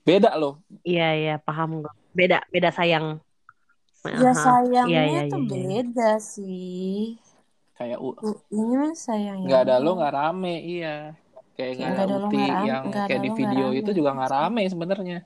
Beda 0.03 0.35
loh, 0.35 0.59
Iya 0.83 1.09
iya 1.15 1.35
paham 1.39 1.81
gue. 1.81 1.93
Beda 2.13 2.43
beda 2.51 2.71
sayang. 2.71 3.23
Ya 4.03 4.19
Aha. 4.19 4.35
sayangnya 4.35 4.91
Iya, 4.91 5.03
iya, 5.07 5.21
tuh 5.31 5.39
iya, 5.39 5.47
iya. 5.47 5.63
beda 5.79 6.11
sih. 6.19 7.15
kayak 7.73 7.99
u- 7.99 8.19
Ini 8.51 8.75
mah 8.79 8.95
sayang 8.95 9.39
nggak 9.43 9.63
ada 9.63 9.75
lo 9.79 9.95
nggak 9.95 10.15
rame 10.15 10.55
iya 10.61 11.19
kayak 11.55 11.73
nggak 11.79 11.91
ada 11.99 12.17
Uti 12.21 12.43
yang 12.63 12.85
kayak 12.91 13.21
di 13.21 13.31
video 13.33 13.67
itu 13.71 13.91
juga 13.91 14.15
nggak 14.15 14.31
rame 14.31 14.63
sebenarnya 14.67 15.19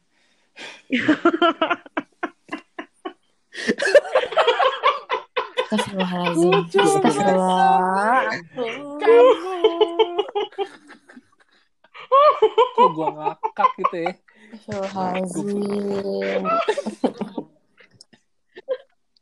Astagfirullahaladzim. 5.67 6.53
Astagfirullah. 6.55 8.23
kok 12.77 12.89
gua 12.93 13.09
ngakak 13.11 13.69
gitu 13.81 13.97
ya 14.05 14.13
Astagfirullahaladzim. 14.53 16.43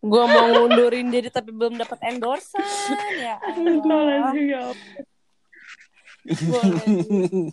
Gue 0.04 0.24
mau 0.28 0.46
ngundurin 0.52 1.08
diri 1.08 1.32
tapi 1.32 1.48
belum 1.48 1.80
dapat 1.80 1.96
endorsan 2.04 2.60
ya 3.16 3.40
Allah. 3.40 4.36
Boleh 6.24 6.84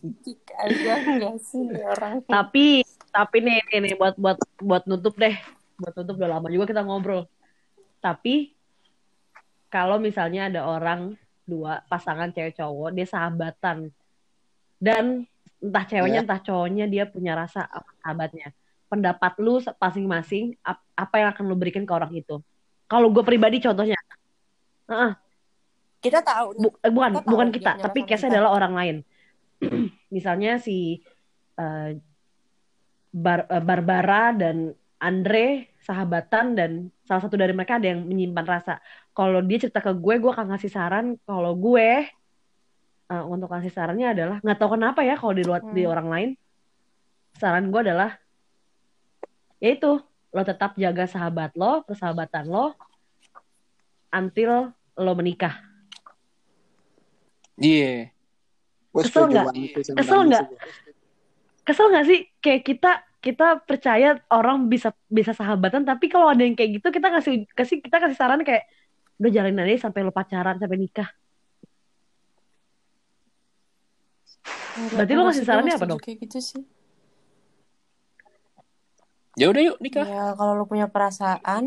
di-kick 0.03 0.51
aja 0.59 0.99
enggak 0.99 1.39
sih 1.39 1.63
ini 1.63 1.79
orang? 1.79 2.19
Tapi 2.27 2.83
tapi 3.11 3.37
nih 3.39 3.63
nih, 3.71 3.79
nih 3.87 3.95
buat 3.95 4.19
buat 4.19 4.39
buat 4.59 4.83
nutup 4.83 5.15
deh. 5.15 5.35
Buat 5.79 5.95
nutup 6.03 6.19
udah 6.19 6.27
lama 6.27 6.51
juga 6.51 6.75
kita 6.75 6.83
ngobrol. 6.83 7.23
Tapi 8.03 8.51
kalau 9.71 9.95
misalnya 10.03 10.51
ada 10.51 10.67
orang 10.67 11.15
dua 11.47 11.87
pasangan 11.87 12.35
cewek 12.35 12.59
cowok 12.59 12.91
dia 12.91 13.07
sahabatan 13.07 13.95
dan 14.79 15.23
entah 15.61 15.83
ceweknya 15.89 16.19
entah 16.25 16.41
cowoknya 16.41 16.85
dia 16.93 17.03
punya 17.13 17.31
rasa 17.37 17.59
apa 17.69 17.91
sahabatnya. 18.01 18.47
Pendapat 18.91 19.33
lu 19.39 19.61
masing-masing 19.79 20.43
ap- 20.67 20.83
apa 20.97 21.15
yang 21.21 21.29
akan 21.33 21.43
lu 21.47 21.55
berikan 21.55 21.83
ke 21.87 21.93
orang 21.95 22.11
itu? 22.11 22.41
Kalau 22.91 23.07
gue 23.13 23.23
pribadi 23.23 23.63
contohnya, 23.63 23.95
Heeh, 24.91 25.11
Kita 26.01 26.19
tahu. 26.25 26.47
Bu- 26.57 26.77
eh, 26.81 26.91
bukan 26.91 27.11
Kita 27.13 27.23
tahu 27.23 27.31
bukan 27.31 27.47
dia 27.47 27.55
kita, 27.55 27.71
tapi 27.79 27.99
case 28.09 28.25
kita. 28.25 28.29
adalah 28.33 28.49
orang 28.57 28.73
lain. 28.73 28.95
Misalnya 30.15 30.57
si 30.59 30.99
eh, 31.61 31.89
Bar- 33.11 33.47
eh, 33.51 33.63
Barbara 33.63 34.31
dan 34.35 34.57
Andre 35.01 35.71
sahabatan 35.81 36.45
dan 36.53 36.71
salah 37.07 37.21
satu 37.25 37.35
dari 37.35 37.51
mereka 37.57 37.81
ada 37.81 37.89
yang 37.91 38.05
menyimpan 38.05 38.45
rasa. 38.45 38.73
Kalau 39.17 39.41
dia 39.41 39.57
cerita 39.61 39.81
ke 39.81 39.91
gue, 39.97 40.15
gue 40.21 40.31
akan 40.31 40.47
ngasih 40.53 40.71
saran. 40.71 41.05
Kalau 41.25 41.53
gue 41.57 42.05
eh, 43.11 43.23
untuk 43.27 43.51
ngasih 43.51 43.73
sarannya 43.75 44.07
adalah 44.15 44.37
nggak 44.39 44.57
tahu 44.57 44.79
kenapa 44.79 45.03
ya 45.03 45.19
kalau 45.19 45.35
di 45.35 45.43
luar 45.43 45.61
di 45.67 45.83
Hmm. 45.83 45.91
orang 45.91 46.07
lain, 46.07 46.29
saran 47.35 47.67
gue 47.67 47.81
adalah 47.83 48.15
yaitu 49.59 49.99
lo 50.31 50.41
tetap 50.47 50.79
jaga 50.79 51.05
sahabat 51.05 51.51
lo, 51.59 51.83
persahabatan 51.83 52.47
lo, 52.47 52.73
until 54.09 54.71
lo 54.95 55.11
menikah. 55.13 55.59
iya 57.61 58.09
Gue 58.91 59.07
Kesel 59.07 59.31
nggak? 59.31 59.55
Kesel 59.95 60.21
nggak? 60.27 60.45
Kesel 61.63 61.87
nggak 61.93 62.05
sih 62.09 62.19
kayak 62.43 62.61
kita 62.67 62.91
kita 63.21 63.47
percaya 63.63 64.17
orang 64.33 64.65
bisa 64.65 64.91
bisa 65.07 65.31
sahabatan 65.31 65.85
tapi 65.85 66.09
kalau 66.09 66.27
ada 66.27 66.41
yang 66.41 66.57
kayak 66.57 66.81
gitu 66.81 66.89
kita 66.89 67.07
kasih 67.07 67.45
kasih 67.53 67.77
kita 67.79 68.01
kasih 68.01 68.17
saran 68.17 68.41
kayak 68.41 68.65
udah 69.21 69.29
jalanin 69.29 69.61
aja 69.61 69.87
sampai 69.87 70.01
lo 70.01 70.09
pacaran 70.09 70.57
sampai 70.57 70.75
nikah 70.81 71.05
Berarti 74.75 75.13
lo 75.15 75.21
ngasih 75.27 75.43
sih, 75.43 75.47
sarannya 75.47 75.73
apa 75.77 75.85
dong? 75.89 76.01
Kayak 76.03 76.17
gitu 76.27 76.39
sih. 76.49 76.61
ya 79.39 79.47
udah 79.51 79.61
yuk 79.63 79.77
nikah 79.79 80.07
Ya 80.07 80.23
kalau 80.37 80.53
lu 80.59 80.65
punya 80.71 80.87
perasaan 80.93 81.63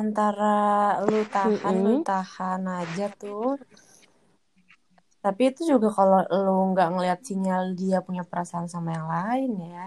antara 0.00 0.54
lu 1.08 1.20
tahan, 1.34 1.74
lu 1.84 1.94
Mm-mm. 1.94 2.04
tahan 2.08 2.62
aja 2.80 3.06
tuh. 3.20 3.50
Tapi 5.24 5.42
itu 5.50 5.62
juga 5.72 5.88
kalau 5.98 6.20
lu 6.44 6.56
nggak 6.72 6.88
ngeliat 6.92 7.20
sinyal 7.28 7.62
dia 7.80 7.98
punya 8.06 8.22
perasaan 8.30 8.68
sama 8.74 8.90
yang 8.96 9.08
lain 9.14 9.50
ya. 9.74 9.86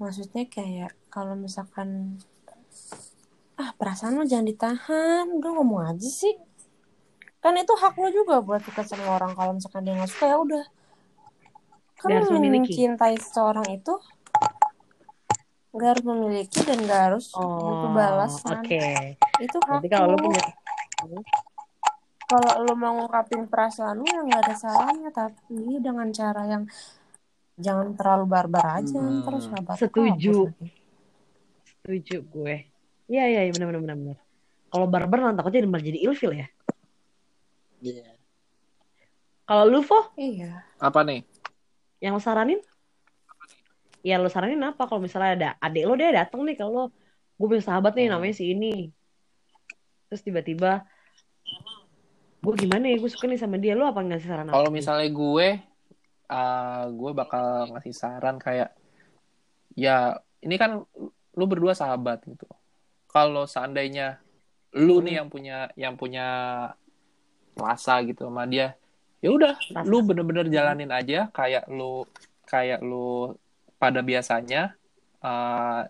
Maksudnya 0.00 0.44
kayak 0.56 0.92
kalau 1.14 1.34
misalkan 1.44 1.88
ah 3.62 3.70
perasaan 3.78 4.14
lu 4.18 4.24
jangan 4.30 4.46
ditahan, 4.50 5.24
udah 5.38 5.50
ngomong 5.56 5.82
aja 5.90 6.08
sih. 6.20 6.34
Kan 7.38 7.54
itu 7.54 7.70
hak 7.70 7.94
lu 7.98 8.08
juga 8.10 8.42
buat 8.42 8.62
dekat 8.62 8.86
sama 8.90 9.14
orang 9.14 9.32
kalau 9.38 9.54
misalkan 9.54 9.86
dia 9.86 9.94
nggak 9.94 10.10
suka 10.10 10.26
ya 10.26 10.36
udah. 10.42 10.64
Kan 11.98 12.10
mencintai 12.30 13.14
seseorang 13.18 13.66
itu 13.74 13.94
nggak 15.68 15.88
harus 15.94 16.04
memiliki 16.06 16.58
dan 16.64 16.78
nggak 16.82 17.02
harus 17.12 17.26
oh 17.38 17.94
balasan. 17.94 18.62
oke 18.64 18.82
Itu 19.38 19.58
hak 19.62 19.82
berarti 19.82 19.88
kalau 19.90 20.06
lo 20.10 20.16
lu. 20.18 20.22
punya 20.26 20.42
Kalau 22.28 22.50
lu 22.60 22.74
mau 22.76 22.92
ngungkapin 22.92 23.48
perasaan 23.48 24.02
lu 24.02 24.04
ya 24.04 24.20
nggak 24.20 24.42
ada 24.44 24.54
salahnya, 24.58 25.08
tapi 25.14 25.80
dengan 25.80 26.12
cara 26.12 26.44
yang 26.44 26.68
jangan 27.56 27.96
terlalu 27.96 28.24
barbar 28.28 28.84
aja, 28.84 29.00
Hmm. 29.00 29.24
terus 29.24 29.48
lu 29.48 29.62
Setuju. 29.80 30.36
setuju 31.88 32.20
gue 32.20 32.68
iya 33.08 33.24
iya 33.32 33.40
iya, 33.48 33.52
benar 33.56 33.72
benar 33.72 33.80
benar 33.80 33.96
benar 33.96 34.18
kalau 34.68 34.86
barbar 34.92 35.18
nanti 35.24 35.40
takutnya 35.40 35.64
malah 35.64 35.84
jadi 35.88 35.98
ilfil 36.04 36.32
ya 36.36 36.46
Iya. 37.78 38.10
kalau 39.44 39.64
lu 39.64 39.80
Fo? 39.80 40.12
Iya. 40.14 40.66
apa 40.76 41.00
nih? 41.02 41.24
Yang 41.98 42.12
lo 42.14 42.20
saranin? 42.20 42.60
Ya 44.02 44.16
lo 44.16 44.28
saranin 44.28 44.60
apa? 44.62 44.86
Kalau 44.86 45.00
misalnya 45.00 45.32
ada 45.34 45.48
adik 45.58 45.84
lo 45.84 45.94
dia 45.94 46.14
datang 46.14 46.44
nih 46.44 46.54
kalau 46.54 46.92
gue 47.34 47.46
punya 47.46 47.62
sahabat 47.62 47.94
nih 47.94 48.10
Hmm. 48.10 48.18
namanya 48.18 48.34
si 48.34 48.50
ini. 48.50 48.90
Terus 50.08 50.22
tiba-tiba 50.22 50.84
gue 52.38 52.54
gimana 52.54 52.86
ya? 52.86 52.96
Gue 52.96 53.10
suka 53.10 53.26
nih 53.26 53.40
sama 53.40 53.58
dia. 53.58 53.74
Lo 53.74 53.86
apa 53.86 54.02
ngasih 54.02 54.28
saran 54.28 54.46
kalau 54.48 54.70
misalnya 54.70 55.08
gue 55.10 55.48
uh, 56.28 56.84
gue 56.88 57.10
bakal 57.12 57.44
ngasih 57.74 57.94
saran 57.94 58.36
kayak 58.38 58.70
ya 59.74 60.18
ini 60.42 60.54
kan 60.54 60.82
lu 61.34 61.44
berdua 61.46 61.74
sahabat 61.74 62.22
gitu. 62.26 62.46
Kalau 63.08 63.48
seandainya 63.48 64.20
lu 64.76 65.00
nih 65.00 65.18
yang 65.18 65.28
punya 65.32 65.72
yang 65.74 65.96
punya 65.96 66.26
rasa 67.58 68.00
gitu 68.06 68.26
sama 68.26 68.46
dia. 68.46 68.78
Ya 69.18 69.34
udah 69.34 69.58
lu 69.82 70.06
bener-bener 70.06 70.46
jalanin 70.46 70.94
aja 70.94 71.26
kayak 71.30 71.66
lu 71.66 72.06
kayak 72.46 72.78
lu 72.80 73.34
pada 73.76 73.98
biasanya 74.00 74.74
eh, 75.18 75.80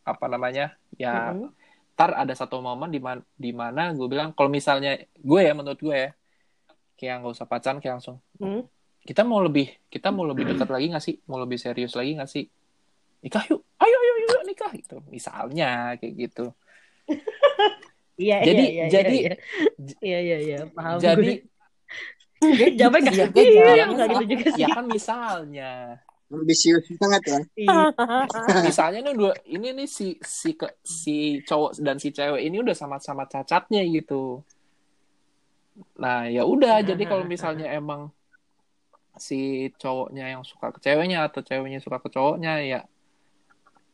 apa 0.00 0.26
namanya 0.28 0.76
ya 0.96 1.32
Mm-mm. 1.32 1.52
ntar 1.96 2.16
ada 2.16 2.32
satu 2.32 2.60
momen 2.60 2.88
di 2.88 3.00
mana 3.00 3.20
di 3.36 3.52
mana 3.52 3.92
gue 3.92 4.08
bilang 4.08 4.32
kalau 4.32 4.48
misalnya 4.48 4.96
gue 5.16 5.40
ya 5.40 5.52
menurut 5.52 5.76
gue 5.76 5.96
ya 5.96 6.10
kayak 6.96 7.24
nggak 7.24 7.32
usah 7.32 7.48
pacaran 7.48 7.80
kayak 7.80 8.00
langsung 8.00 8.20
Hmm. 8.36 8.64
kita 9.04 9.24
mau 9.24 9.40
lebih 9.40 9.68
kita 9.88 10.08
mau 10.08 10.24
lebih 10.24 10.48
dekat 10.48 10.68
lagi 10.68 10.92
nggak 10.92 11.04
sih? 11.04 11.16
Mau 11.28 11.40
lebih 11.40 11.56
serius 11.56 11.96
lagi 11.96 12.16
nggak 12.16 12.28
sih? 12.28 12.44
Nikah 13.20 13.44
yuk. 13.52 13.60
Ayo 13.76 13.96
ayo 13.96 14.12
ayo 14.16 14.26
yuk, 14.32 14.42
nikah 14.48 14.72
gitu. 14.72 14.96
Misalnya 15.08 15.96
kayak 15.96 16.14
gitu 16.16 16.52
Iya, 18.20 18.36
Jadi- 18.44 18.60
iya, 18.68 18.68
iya, 18.68 18.86
jadi- 18.92 19.20
iya, 19.24 19.34
iya, 20.04 20.18
iya, 20.20 20.36
iya, 20.38 20.58
paham. 20.68 21.00
jadi 21.00 21.32
Jawabnya 22.78 23.10
nggak 23.10 23.28
ya, 23.32 23.42
iya, 23.42 23.60
ya, 23.60 23.72
iya, 23.74 23.84
nggak 23.86 24.08
gitu 24.10 24.24
juga 24.30 24.46
sih. 24.52 24.60
ya 24.60 24.68
kan 24.70 24.84
misalnya 24.86 25.70
ambisius 26.30 26.84
banget 26.94 27.22
ya 27.26 27.38
Iya. 27.58 27.80
misalnya 28.68 28.98
nih 29.02 29.14
dua 29.14 29.32
ini 29.44 29.68
nih 29.74 29.84
si 29.84 30.14
si 30.22 30.54
ke- 30.54 30.78
si 30.80 31.16
cowok 31.42 31.80
dan 31.80 31.96
si 31.96 32.08
cewek 32.10 32.40
ini 32.40 32.56
udah 32.60 32.72
sama-sama 32.72 33.26
cacatnya 33.26 33.82
gitu 33.84 34.40
nah 35.96 36.24
ya 36.24 36.44
udah 36.44 36.80
jadi 36.82 37.02
kalau 37.02 37.24
misalnya 37.24 37.66
emang 37.68 38.08
si 39.16 39.40
cowoknya 39.74 40.32
yang 40.32 40.42
suka 40.44 40.70
ke 40.70 40.78
ceweknya 40.80 41.26
atau 41.26 41.40
ceweknya 41.40 41.80
suka 41.80 41.98
ke 41.98 42.08
cowoknya 42.08 42.52
ya 42.62 42.80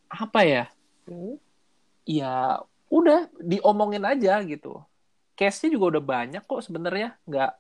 apa 0.07 0.41
ya 0.43 0.65
Hmm. 1.07 1.39
ya 2.05 2.59
udah 2.97 3.29
diomongin 3.37 4.05
aja 4.09 4.41
gitu. 4.45 4.81
Case-nya 5.37 5.77
juga 5.77 5.97
udah 5.97 6.05
banyak 6.05 6.43
kok 6.49 6.65
sebenarnya. 6.65 7.21
Nggak 7.29 7.53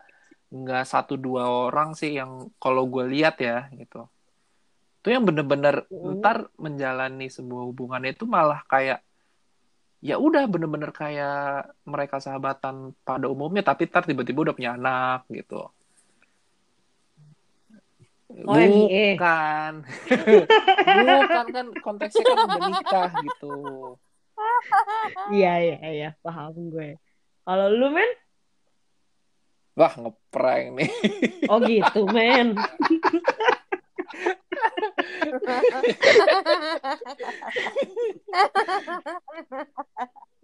nggak 0.46 0.84
satu 0.88 1.18
dua 1.20 1.44
orang 1.68 1.92
sih 1.92 2.16
yang 2.16 2.48
kalau 2.56 2.88
gue 2.88 3.04
lihat 3.04 3.36
ya 3.42 3.68
gitu. 3.76 4.08
Itu 5.04 5.12
yang 5.12 5.28
bener-bener 5.28 5.84
Hmm. 5.92 6.18
ntar 6.18 6.48
menjalani 6.56 7.28
sebuah 7.28 7.62
hubungan 7.68 8.02
itu 8.08 8.24
malah 8.24 8.64
kayak 8.64 9.04
ya 10.00 10.16
udah 10.16 10.46
bener-bener 10.46 10.94
kayak 10.94 11.72
mereka 11.84 12.22
sahabatan 12.22 12.94
pada 13.02 13.26
umumnya 13.26 13.66
tapi 13.66 13.90
ntar 13.90 14.06
tiba-tiba 14.06 14.50
udah 14.50 14.54
punya 14.56 14.72
anak 14.78 15.28
gitu. 15.28 15.68
Oh, 18.46 18.52
bukan. 18.58 19.72
Bukan 21.06 21.46
kan 21.54 21.66
konteksnya 21.78 22.24
kan 22.26 22.36
udah 22.42 22.60
nikah 22.68 23.10
gitu 23.22 23.54
Iya, 25.32 25.52
iya, 25.58 25.78
iya, 25.90 26.08
paham 26.22 26.70
gue. 26.70 26.96
Kalau 27.46 27.66
lu, 27.72 27.88
men? 27.90 28.10
wah 29.76 29.92
ngeprank 29.92 30.66
nih 30.72 30.90
Oh 31.52 31.60
gitu, 31.60 32.08
men. 32.08 32.56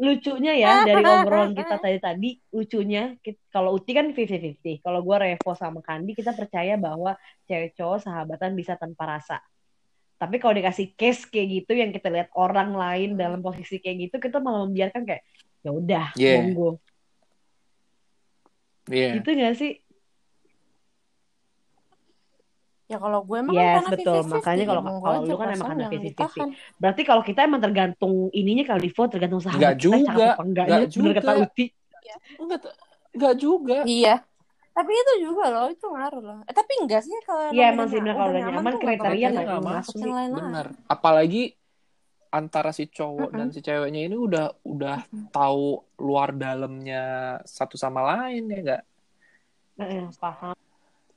Lucunya 0.03 0.53
ya, 0.59 0.83
dari 0.83 1.05
obrolan 1.07 1.55
kita 1.55 1.79
tadi-tadi, 1.79 2.35
lucunya, 2.51 3.15
kit- 3.23 3.39
kalau 3.55 3.79
Uti 3.79 3.95
kan 3.95 4.11
50-50. 4.11 4.83
Kalau 4.83 5.01
gue 5.05 5.17
Revo 5.17 5.53
sama 5.55 5.79
Kandi, 5.79 6.13
kita 6.19 6.35
percaya 6.35 6.75
bahwa 6.75 7.15
cewek 7.47 7.79
cowok 7.79 8.03
sahabatan 8.03 8.59
bisa 8.59 8.75
tanpa 8.75 9.17
rasa. 9.19 9.39
Tapi 10.23 10.39
kalau 10.39 10.55
dikasih 10.55 10.95
case 10.95 11.27
kayak 11.27 11.49
gitu, 11.51 11.73
yang 11.75 11.91
kita 11.91 12.07
lihat 12.07 12.31
orang 12.39 12.71
lain 12.71 13.19
dalam 13.19 13.43
posisi 13.43 13.83
kayak 13.83 14.07
gitu, 14.07 14.23
kita 14.23 14.39
malah 14.39 14.71
membiarkan 14.71 15.03
kayak, 15.03 15.27
ya 15.67 15.71
udah, 15.75 16.07
Yeah. 16.15 16.47
monggo. 16.47 16.79
Iya. 18.87 19.19
Gitu 19.19 19.29
gak 19.35 19.55
sih? 19.59 19.83
Ya 22.87 23.03
kalau 23.03 23.27
gue 23.27 23.35
emang 23.35 23.51
Yes, 23.57 23.83
kan 23.83 23.85
betul. 23.91 24.15
50-50, 24.23 24.31
Makanya 24.31 24.65
kalau- 24.69 24.85
kalau 25.03 25.19
lu 25.27 25.35
kan 25.35 25.49
emang 25.51 25.69
karena 25.75 25.83
50-50. 25.91 26.07
ditahan. 26.07 26.49
Berarti 26.79 27.03
kalau 27.03 27.23
kita 27.27 27.41
emang 27.43 27.61
tergantung 27.65 28.15
ininya 28.31 28.65
kali 28.69 28.81
Livo, 28.87 29.03
tergantung 29.11 29.41
sahabat 29.43 29.59
Nggak 29.59 29.75
kita 29.75 29.83
cakep 29.91 30.07
juga, 30.07 30.27
apa 30.31 30.43
enggaknya. 30.47 30.71
nggak 30.71 30.91
Bener 30.95 31.13
kata 31.19 31.33
juga. 31.35 31.43
Uti. 31.43 31.65
Enggak, 32.39 32.61
enggak 33.11 33.35
juga. 33.43 33.79
Iya. 33.91 34.15
Tapi 34.73 34.89
itu 34.97 35.29
juga 35.29 35.53
loh, 35.53 35.69
itu 35.69 35.85
ngaruh 35.85 36.23
loh. 36.25 36.41
Eh, 36.49 36.55
tapi 36.57 36.73
enggak 36.81 37.05
sih 37.05 37.13
kalau 37.29 37.53
Iya, 37.53 37.77
emang 37.77 37.93
sih, 37.93 38.01
kalau 38.01 38.33
udah 38.33 38.41
nyaman, 38.49 38.73
kriteria 38.81 39.29
nggak 39.29 39.61
masuk 39.61 39.69
masuk. 39.69 40.01
Yang 40.01 40.15
lain-lain. 40.17 40.49
Bener. 40.49 40.67
Apalagi 40.89 41.43
antara 42.33 42.73
si 42.73 42.89
cowok 42.89 43.37
dan 43.37 43.53
si 43.53 43.61
ceweknya 43.61 44.09
ini 44.09 44.17
udah 44.17 44.57
udah 44.65 45.05
tahu 45.29 45.85
luar 46.01 46.33
dalamnya 46.33 47.37
satu 47.45 47.77
sama 47.77 48.01
lain 48.01 48.49
ya 48.49 48.57
enggak? 48.65 48.83
Heeh, 49.77 50.09
paham. 50.17 50.57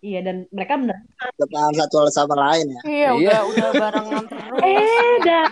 Iya, 0.03 0.19
dan 0.21 0.45
mereka 0.51 0.75
udah 0.75 1.47
paham 1.47 1.73
satu 1.79 2.11
sama 2.11 2.35
lain 2.35 2.75
ya 2.75 2.81
Iya, 2.83 3.15
Iya. 3.15 3.15
udah 3.15 3.39
udah 3.47 3.69
barengan 3.79 4.23
terus. 4.27 4.59
Eh, 4.67 5.15
dah. 5.23 5.47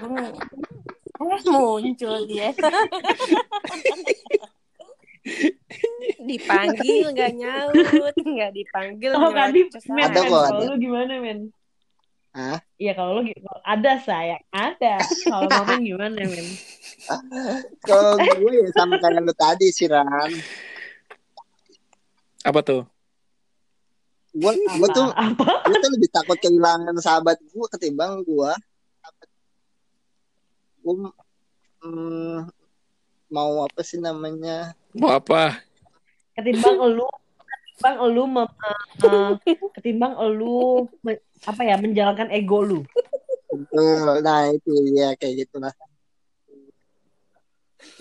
Eh, 1.23 1.39
muncul 1.47 2.27
dia. 2.27 2.51
dipanggil 6.29 7.15
nggak 7.15 7.31
nyaut, 7.39 8.15
nggak 8.19 8.51
dipanggil 8.51 9.11
Oh, 9.15 9.31
tadi, 9.31 9.61
men, 9.87 10.03
Ada 10.11 10.19
kok, 10.19 10.31
kalau 10.31 10.59
ada. 10.59 10.67
lu 10.67 10.75
gimana, 10.79 11.13
men? 11.23 11.39
Hah? 12.33 12.59
Iya, 12.75 12.91
kalau 12.97 13.21
lu 13.21 13.31
ada 13.63 13.93
sayang, 14.03 14.43
ada. 14.51 14.99
Kalau 14.99 15.47
momen 15.63 15.79
gimana, 15.87 16.19
men? 16.19 16.47
kalau 17.87 18.19
gue 18.19 18.51
ya 18.51 18.67
sama 18.75 18.95
kayak 18.99 19.23
lu 19.23 19.33
tadi 19.35 19.67
sih 19.71 19.87
Ran 19.91 20.31
Apa 22.43 22.59
tuh? 22.63 22.83
gue 24.33 24.49
gue 24.49 24.89
tuh 24.97 25.07
Apa? 25.13 25.61
gue 25.61 25.77
tuh 25.77 25.91
lebih 25.93 26.09
takut 26.09 26.33
kehilangan 26.41 26.97
sahabat 26.97 27.37
gue 27.37 27.67
ketimbang 27.77 28.25
gue 28.25 28.51
gue 30.81 30.93
mm, 31.85 32.49
mau 33.33 33.65
apa 33.65 33.81
sih 33.81 33.97
namanya 33.97 34.77
Mau 34.93 35.09
apa? 35.09 35.57
Ketimbang 36.37 36.77
elu, 36.85 37.09
ketimbang 37.65 37.95
elu, 38.05 38.23
mem- 38.29 38.57
eh, 39.01 39.31
ketimbang 39.73 40.13
elu, 40.21 40.85
me- 41.01 41.25
apa 41.41 41.61
ya, 41.65 41.75
menjalankan 41.81 42.29
ego 42.29 42.61
lu. 42.61 42.79
Betul. 43.49 44.21
nah 44.25 44.49
itu 44.49 44.69
ya 44.97 45.13
kayak 45.17 45.45
gitulah 45.45 45.73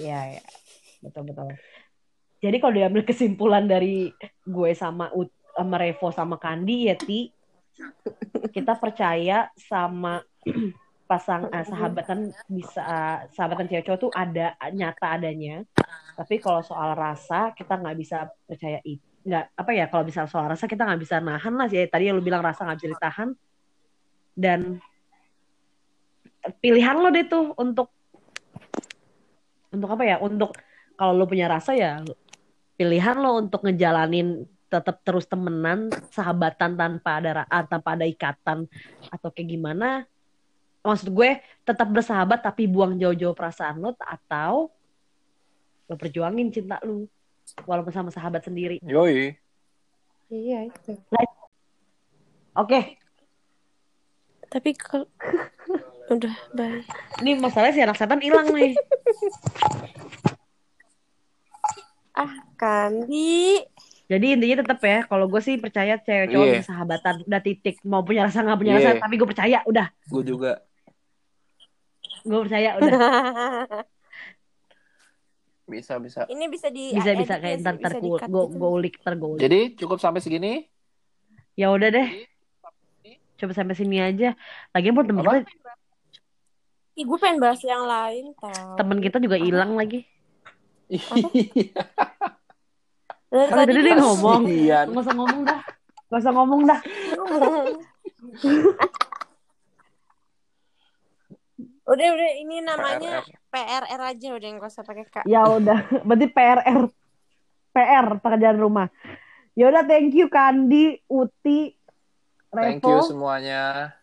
Iya, 0.00 0.40
ya. 0.40 0.44
Betul, 1.04 1.28
betul. 1.28 1.52
Jadi 2.40 2.56
kalau 2.56 2.74
diambil 2.74 3.02
kesimpulan 3.04 3.68
dari 3.68 4.08
gue 4.48 4.70
sama 4.72 5.12
Ut, 5.12 5.28
sama 5.52 5.76
Revo 5.76 6.08
sama 6.08 6.40
Kandi 6.40 6.88
ya 6.88 6.96
Ti, 6.96 7.28
kita 8.56 8.80
percaya 8.80 9.52
sama 9.60 10.24
pasang 11.12 11.52
eh, 11.52 11.60
sahabatan 11.68 12.32
bisa 12.48 12.84
sahabatan 13.36 13.68
cewek 13.68 13.84
cowok 13.84 14.00
tuh 14.00 14.12
ada 14.16 14.56
nyata 14.72 15.20
adanya. 15.20 15.60
Tapi 16.16 16.40
kalau 16.40 16.64
soal 16.64 16.96
rasa 16.96 17.52
kita 17.52 17.76
nggak 17.76 17.96
bisa 18.00 18.32
percaya 18.48 18.80
itu. 18.88 19.04
Nggak 19.28 19.44
apa 19.52 19.70
ya 19.76 19.84
kalau 19.92 20.08
bisa 20.08 20.24
soal 20.24 20.48
rasa 20.48 20.64
kita 20.64 20.88
nggak 20.88 21.00
bisa 21.04 21.20
nahan 21.20 21.52
lah 21.52 21.68
sih. 21.68 21.84
Tadi 21.84 22.08
yang 22.08 22.16
lu 22.16 22.24
bilang 22.24 22.40
rasa 22.40 22.64
nggak 22.64 22.80
bisa 22.80 22.90
ditahan. 22.96 23.28
Dan 24.32 24.80
pilihan 26.64 26.96
lo 26.96 27.12
deh 27.12 27.28
tuh 27.28 27.52
untuk 27.60 27.92
untuk 29.68 29.88
apa 29.92 30.04
ya 30.08 30.16
untuk 30.24 30.56
kalau 30.96 31.12
lo 31.12 31.28
punya 31.28 31.46
rasa 31.46 31.76
ya 31.76 32.00
pilihan 32.80 33.20
lo 33.20 33.36
untuk 33.36 33.62
ngejalanin 33.68 34.48
tetap 34.72 35.04
terus 35.04 35.28
temenan 35.28 35.92
sahabatan 36.08 36.74
tanpa 36.74 37.20
ada 37.20 37.44
tanpa 37.68 37.92
ada 37.92 38.08
ikatan 38.08 38.64
atau 39.12 39.28
kayak 39.28 39.48
gimana 39.52 40.08
maksud 40.82 41.08
gue 41.08 41.30
tetap 41.62 41.86
bersahabat 41.86 42.42
tapi 42.42 42.66
buang 42.66 42.94
jauh-jauh 42.94 43.32
perasaan 43.32 43.78
lo 43.78 43.94
atau 43.96 44.66
lo 45.84 45.94
perjuangin 45.94 46.50
cinta 46.50 46.78
lo 46.80 47.06
walaupun 47.62 47.90
sama 47.90 48.08
sahabat 48.08 48.42
sendiri 48.42 48.82
Yoi. 48.82 49.34
Iya 50.28 50.66
itu. 50.66 50.92
oke 52.52 52.80
Tapi 54.48 54.70
kalau 54.74 55.08
udah 56.12 56.34
baik. 56.50 56.84
ini 57.20 57.36
masalahnya 57.36 57.72
si 57.72 57.80
anak 57.80 57.96
setan 57.96 58.18
hilang 58.18 58.48
nih 58.48 58.74
Ah, 62.12 62.28
Kandi. 62.54 63.64
jadi 64.04 64.36
intinya 64.36 64.60
tetap 64.60 64.80
ya 64.80 65.00
kalau 65.02 65.24
gue 65.24 65.40
sih 65.40 65.56
percaya 65.56 65.96
cewek 65.96 66.28
cowok 66.28 66.44
Iya. 66.44 66.52
bisa 66.54 66.68
sahabatan 66.68 67.24
udah 67.24 67.40
titik 67.40 67.80
mau 67.82 68.04
punya 68.04 68.28
rasa 68.28 68.44
nggak 68.44 68.58
punya 68.58 68.72
rasa 68.76 68.90
Iya. 68.90 69.00
tapi 69.00 69.14
gue 69.16 69.24
percaya 69.26 69.58
udah 69.64 69.86
Gue 70.06 70.20
juga. 70.22 70.60
Gue 72.22 72.38
percaya 72.46 72.78
udah. 72.78 72.92
Bisa, 75.62 75.94
bisa. 75.96 76.28
Ini 76.28 76.52
bisa 76.52 76.68
di 76.68 76.92
bisa 76.92 77.16
bisa 77.16 77.38
ya 77.38 77.40
kayak 77.40 77.56
ntar 77.64 77.80
ntar 77.80 77.96
gue 77.96 78.18
gue 78.18 78.44
gitu. 78.44 78.60
ulik 78.60 79.00
ntar 79.00 79.16
gue 79.16 79.24
ulik. 79.24 79.40
Jadi 79.40 79.72
cukup 79.78 79.96
sampai 80.02 80.20
segini. 80.20 80.68
ya 81.56 81.72
udah 81.72 81.88
deh. 81.88 82.28
Coba 83.40 83.56
sampai 83.56 83.72
sini 83.78 83.96
aja. 84.02 84.36
Lagi 84.74 84.92
buat 84.92 85.06
temen 85.08 85.24
kita 85.24 85.48
Ih, 86.92 87.08
gue 87.08 87.16
pengen 87.16 87.40
bahas 87.40 87.56
yang 87.64 87.88
lain 87.88 88.36
tau. 88.36 88.76
temen 88.76 89.00
kita 89.00 89.16
juga 89.16 89.40
hilang 89.40 89.72
lagi. 89.72 90.04
Dari 93.32 93.48
Kan 93.48 93.64
tadi 93.64 93.80
dia 93.80 93.96
ngomong. 93.96 94.44
Nggak 94.44 95.02
usah 95.08 95.16
ngomong 95.16 95.40
dah. 95.48 95.60
Nggak 96.12 96.20
usah 96.20 96.32
ngomong 96.36 96.60
dah 96.68 96.80
Udah 101.92 102.08
udah 102.16 102.30
ini 102.40 102.56
namanya 102.64 103.20
PRR. 103.20 103.52
PRR 103.52 104.00
aja 104.00 104.28
udah 104.32 104.48
nggak 104.56 104.72
usah 104.72 104.84
pakai 104.84 105.04
K. 105.04 105.16
Ya 105.28 105.44
udah, 105.44 105.78
berarti 106.08 106.26
PRR. 106.32 106.82
PR 107.72 108.06
pekerjaan 108.20 108.58
rumah. 108.60 108.88
Ya 109.52 109.68
udah 109.68 109.84
thank 109.84 110.16
you 110.16 110.32
Kandi, 110.32 111.00
Uti, 111.08 111.76
Thank 112.52 112.84
you 112.84 113.00
Revo, 113.00 113.08
semuanya. 113.08 113.96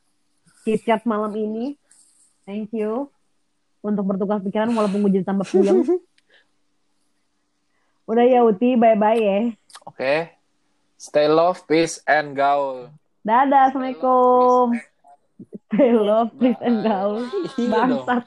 KitKat 0.66 1.06
malam 1.06 1.30
ini. 1.38 1.78
Thank 2.50 2.74
you 2.74 3.14
untuk 3.86 4.10
bertukar 4.10 4.42
pikiran 4.42 4.74
walaupun 4.74 5.06
gue 5.06 5.22
jadi 5.22 5.26
tambah 5.26 5.46
puyeng. 5.46 5.86
udah 8.10 8.26
ya 8.26 8.42
Uti, 8.42 8.74
bye-bye 8.74 9.22
ya. 9.22 9.40
Oke. 9.86 10.34
Stay 10.98 11.30
love, 11.30 11.62
peace, 11.70 12.02
and 12.10 12.34
gaul. 12.34 12.90
Dadah, 13.22 13.70
Assalamualaikum. 13.70 14.89
Please 16.40 16.58
and 16.62 16.84
gaul. 16.84 17.30
Bangsat. 17.58 18.26